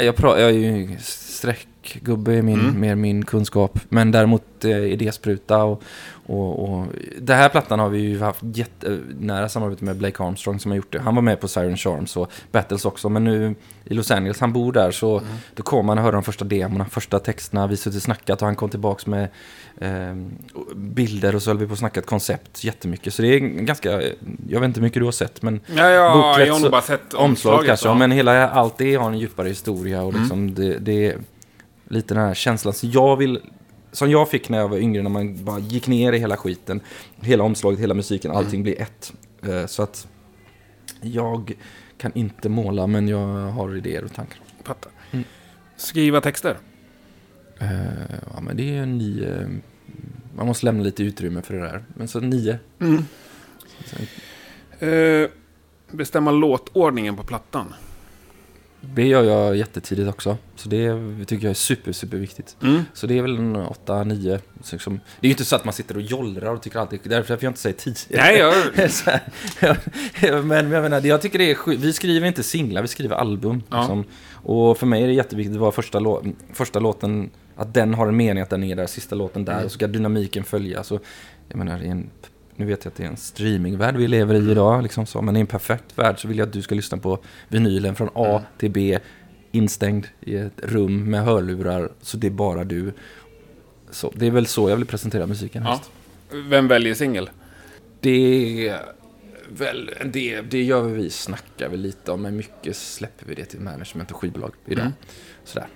[0.00, 0.98] Jag, pra- jag är ju
[1.84, 2.80] streckgubbe i min, Mm.
[2.80, 3.78] mer min kunskap.
[3.88, 5.82] Men däremot eh, idéspruta och,
[6.26, 6.86] och, och...
[7.20, 10.92] Den här plattan har vi ju haft jättenära samarbete med Blake Armstrong som har gjort
[10.92, 11.00] det.
[11.00, 13.08] Han var med på Siren Charms och Battles också.
[13.08, 13.54] Men nu
[13.84, 15.30] i Los Angeles, han bor där, så Mm.
[15.54, 17.66] då kom han och hörde de första demorna, första texterna.
[17.66, 19.28] Vi suttit och snackat och han kom tillbaks med
[19.80, 20.14] eh,
[20.76, 23.14] bilder och så höll vi på och snackat koncept jättemycket.
[23.14, 24.02] Så det är ganska...
[24.48, 26.70] Jag vet inte hur mycket du har sett, men Ja, ja Booklet jag har nog
[26.70, 27.66] bara sett omslag omslaget.
[27.66, 27.94] kanske, ja.
[27.94, 30.20] men hela allt det har en djupare historia och Mm.
[30.22, 31.18] liksom det, det är
[31.90, 33.40] lite den här känslan som jag vill
[33.92, 36.80] som jag fick när jag var yngre när man bara gick ner i hela skiten.
[37.20, 38.44] Hela omslaget, hela musiken, Mm.
[38.44, 39.12] allting blir ett.
[39.42, 40.08] Eh, Så att
[41.00, 41.52] jag
[41.98, 44.38] kan inte måla men jag har idéer och tankar.
[44.64, 44.92] Fattar.
[45.10, 45.24] Mm.
[45.76, 46.56] Skriva texter.
[47.58, 47.68] Eh,
[48.34, 49.48] Ja men det är nio.
[50.36, 51.84] Man måste lämna lite utrymme för det där.
[51.94, 52.58] Men så nio.
[52.80, 53.04] Mm.
[53.84, 54.06] Sen-
[54.88, 55.28] Eh,
[55.90, 57.74] bestämma låtordningen på plattan.
[58.80, 60.36] Det gör jag jättetidigt också.
[60.56, 60.94] Så det
[61.26, 62.56] tycker jag är super, super viktigt.
[62.62, 62.82] Mm.
[62.92, 64.38] Så det är väl en 8-9.
[64.62, 67.00] Så liksom, det är ju inte så att man sitter och jollrar och tycker alltid,
[67.04, 67.94] därför jag inte säger 10.
[68.08, 68.54] Nej, jag...
[70.44, 73.62] Men jag menar, jag tycker det är Vi skriver inte singlar, vi skriver album.
[73.70, 73.78] Ja.
[73.78, 74.04] Liksom.
[74.32, 78.06] Och för mig är det jätteviktigt att vara första, lå- första låten, att den har
[78.08, 79.52] en mening att den är där, sista låten där.
[79.52, 79.64] Mm.
[79.64, 80.84] Och så ska dynamiken följa.
[80.84, 81.00] Så,
[81.48, 82.10] jag menar, i en,
[82.60, 85.36] nu vet jag att det är en streamingvärld vi lever i idag, liksom så, men
[85.36, 88.28] i en perfekt värld så vill jag att du ska lyssna på vinylen från A
[88.30, 88.42] Mm.
[88.58, 88.98] till B,
[89.52, 92.92] instängd i ett rum med hörlurar, så det är bara du.
[93.90, 95.68] Så, det är väl så jag vill presentera musiken Ja.
[95.70, 95.90] helst.
[96.48, 97.30] Vem väljer singel?
[98.00, 98.82] Det är
[99.48, 103.44] väl, det, det gör vi, vi snackar väl lite om, men mycket släpper vi det
[103.44, 104.80] till management och skivbolag idag.
[104.82, 104.92] Mm.
[105.44, 105.66] Sådär.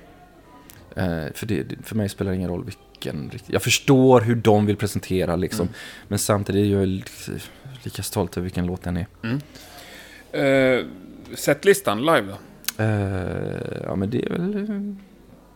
[0.97, 2.83] Eh, för, det, det- för mig spelar det ingen roll vilken
[3.13, 3.53] riktigt.
[3.53, 5.75] Jag förstår hur de vill presentera liksom, Mm.
[6.09, 7.05] men samtidigt är jag li-
[7.83, 9.07] lika stolt över vilken låt den är.
[10.33, 10.85] Eh,
[11.35, 12.37] setlistan live då?
[12.85, 14.53] Eh, ja, men det är väl,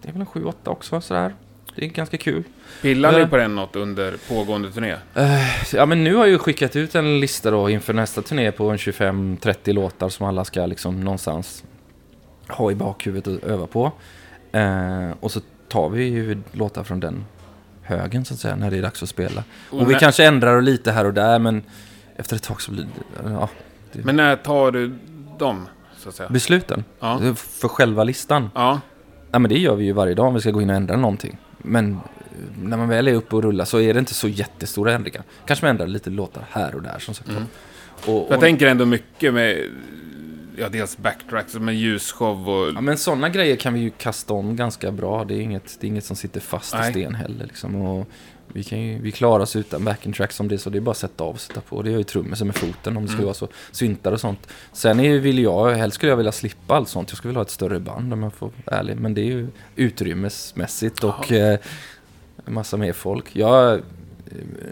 [0.02, 1.34] det är väl en 7-8 också sådär.
[1.74, 2.42] Det är ganska kul.
[2.82, 3.28] Pillar ni Eh.
[3.28, 4.94] på den något under pågående turné?
[5.14, 8.52] Eh, ja men nu har jag ju skickat ut en lista då inför nästa turné
[8.52, 11.64] på en 25-30 låtar som alla ska liksom någonstans
[12.48, 13.92] ha i bakhuvudet och öva på.
[14.52, 17.24] Eh, och så tar vi ju låtar från den
[17.88, 19.44] högen så att säga när det är dags att spela.
[19.70, 21.62] Och vi när, kanske ändrar lite här och där men
[22.16, 23.48] efter ett tag så blir det, ja,
[23.92, 24.98] Men när tar du
[25.38, 26.28] dem, så att säga?
[26.28, 27.20] besluten Ja.
[27.36, 28.50] för själva listan.
[28.54, 28.80] Ja.
[29.30, 30.96] Ja men det gör vi ju varje dag om vi ska gå in och ändra
[30.96, 31.38] någonting.
[31.58, 31.98] Men eh,
[32.62, 35.22] när man väl är uppe och rullar så är det inte så jättestora ändringar.
[35.46, 37.30] Kanske man ändrar lite låtar här och där som sagt.
[37.30, 37.42] Mm.
[38.06, 39.70] Och, och, Jag tänker ändå mycket med,
[40.60, 42.68] ja dels backtracks, med ljusshow och...
[42.74, 45.24] ja, men sådana grejer kan vi ju kasta om ganska bra.
[45.24, 46.88] Det är inget, det är inget som sitter fast Nej.
[46.88, 47.46] i sten heller.
[47.46, 47.74] Liksom.
[47.76, 48.08] Och
[48.52, 50.70] vi, kan ju, vi klarar oss utan backing tracks om det är så.
[50.70, 51.82] Det är bara att sätta av och sätta på.
[51.82, 53.26] Det gör ju trummisen med foten om det skulle Mm.
[53.26, 53.48] vara så.
[53.70, 54.46] Syntar och sånt.
[54.72, 57.10] Sen är, vill jag, helst skulle jag vilja slippa allt sånt.
[57.10, 58.96] Jag skulle vilja ha ett större band om jag får vara ärlig.
[58.96, 61.58] Men det är ju utrymmesmässigt och eh,
[62.46, 63.24] en massa mer folk.
[63.32, 63.80] Jag, eh,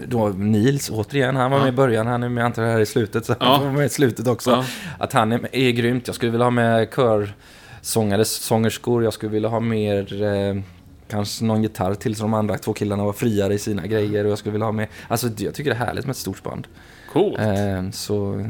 [0.08, 1.64] då Nils, återigen, han var Ja.
[1.64, 3.46] med i början, han är med antar här i slutet, så Ja.
[3.46, 4.50] han vara med i slutet också.
[4.50, 4.64] Ja.
[4.98, 6.06] Att han är, är grymt.
[6.06, 10.62] Jag skulle vilja ha med körsångare, sångerskor, jag skulle vilja ha mer eh,
[11.08, 14.30] Kanske någon gitarr till så de andra två killarna var friare i sina grejer och
[14.30, 16.66] jag skulle vilja ha med Alltså jag tycker det är härligt med ett stort band
[17.12, 17.38] Coolt.
[17.38, 18.46] eh, Så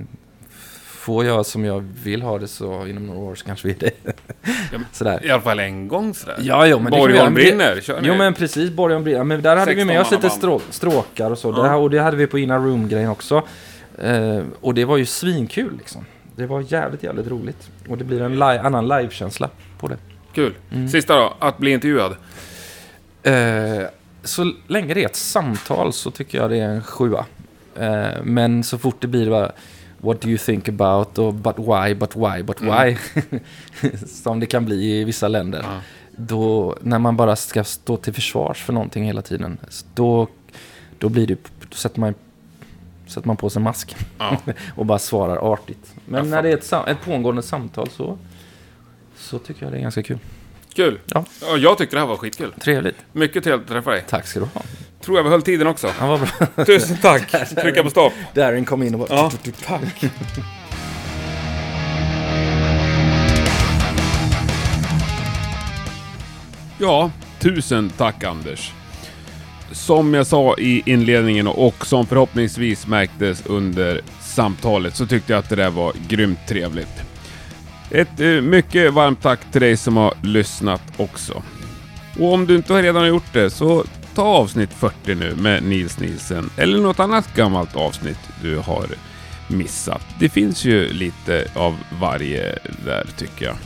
[1.07, 3.79] Får jag som jag vill ha det så inom några år så kanske vi är
[3.79, 4.13] det
[4.93, 6.37] Sådär I alla fall en gång sådär.
[6.41, 6.91] Ja, jo, men.
[6.91, 8.09] Borgholm brinner, kör ni?
[8.09, 9.25] Jo men precis, Borgholm brinner.
[9.25, 11.51] Men där hade vi med oss 16 lite strå stråkar och så.
[11.51, 11.63] Ja.
[11.63, 13.43] Det här, och det hade vi på Inner Room-grejen också.
[13.99, 16.07] Eh, och det var ju svinkul liksom.
[16.37, 17.71] Det var jävligt, jävligt roligt.
[17.89, 19.97] Och det blir en li annan livekänsla på det.
[20.35, 20.55] Kul.
[20.73, 20.89] Mm.
[20.89, 22.17] Sista då, att bli intervjuad.
[23.23, 23.87] Eh,
[24.25, 27.25] så länge det är ett samtal så tycker jag det är en sjua.
[27.77, 29.53] Eh, men så fort det blir bara
[29.99, 32.97] What do you think about och but why, but why, but why.
[34.07, 35.63] som det kan bli i vissa länder.
[35.63, 35.81] Ja.
[36.17, 39.59] Då, när man bara ska stå till försvars för någonting hela tiden.
[39.95, 40.29] Då,
[40.99, 41.39] då blir det,
[41.71, 42.15] då sätter man,
[43.07, 43.97] sätter man på sig mask.
[44.19, 44.37] Ja.
[44.77, 45.95] och bara svarar artigt.
[46.05, 48.19] Men när det är ett, ett pågående samtal så,
[49.17, 50.19] så tycker jag det är ganska kul.
[50.77, 50.99] Kul!
[51.07, 51.25] Ja.
[51.41, 52.55] Ja, jag tyckte det här var skitkul.
[52.61, 52.97] Trevligt.
[53.13, 54.05] Mycket trevligt att träffa dig.
[54.09, 54.63] Tack ska du ha.
[55.01, 55.91] Tror jag vi höll tiden också.
[56.01, 56.65] Ja, vad bra.
[56.65, 57.31] Tusen tack!
[57.63, 58.13] Trycka på stopp.
[58.35, 59.09] Darin kom in och bara...
[59.11, 59.33] Ja,
[59.67, 60.05] tack.
[66.79, 68.73] Ja, tusen tack Anders.
[69.73, 75.49] Som jag sa i inledningen och som förhoppningsvis märktes under samtalet så tyckte jag att
[75.49, 77.06] det där var grymt trevligt.
[77.91, 81.43] Ett eh, mycket varmt tack till dig som har lyssnat också.
[82.19, 83.85] Och om du inte redan har gjort det så
[84.15, 88.87] ta avsnitt 40 nu med Nils Nielsen eller något annat gammalt avsnitt du har
[89.49, 90.03] missat.
[90.19, 93.57] Det finns ju lite av varje där tycker jag.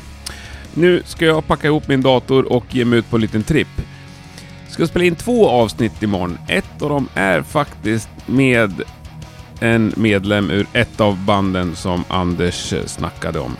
[0.74, 3.80] Nu ska jag packa ihop min dator och ge mig ut på en liten tripp.
[4.68, 6.38] Ska spela in två avsnitt imorgon.
[6.48, 8.82] Ett av dem är faktiskt med
[9.60, 13.56] en medlem ur ett av banden som Anders snackade om.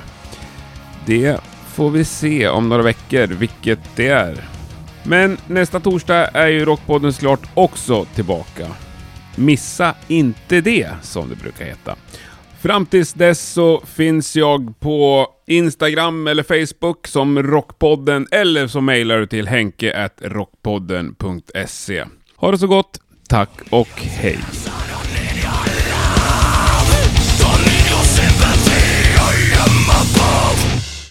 [1.07, 1.40] Det
[1.72, 4.44] får vi se om några veckor vilket det är.
[5.03, 8.66] Men nästa torsdag är ju Rockpodden såklart också tillbaka.
[9.36, 11.96] Missa inte det, som det brukar heta.
[12.61, 19.18] Fram tills dess så finns jag på Instagram eller Facebook som Rockpodden eller så mejlar
[19.18, 22.05] du till henke rockpodden.se.
[22.36, 24.38] Ha det så gott, tack och hej!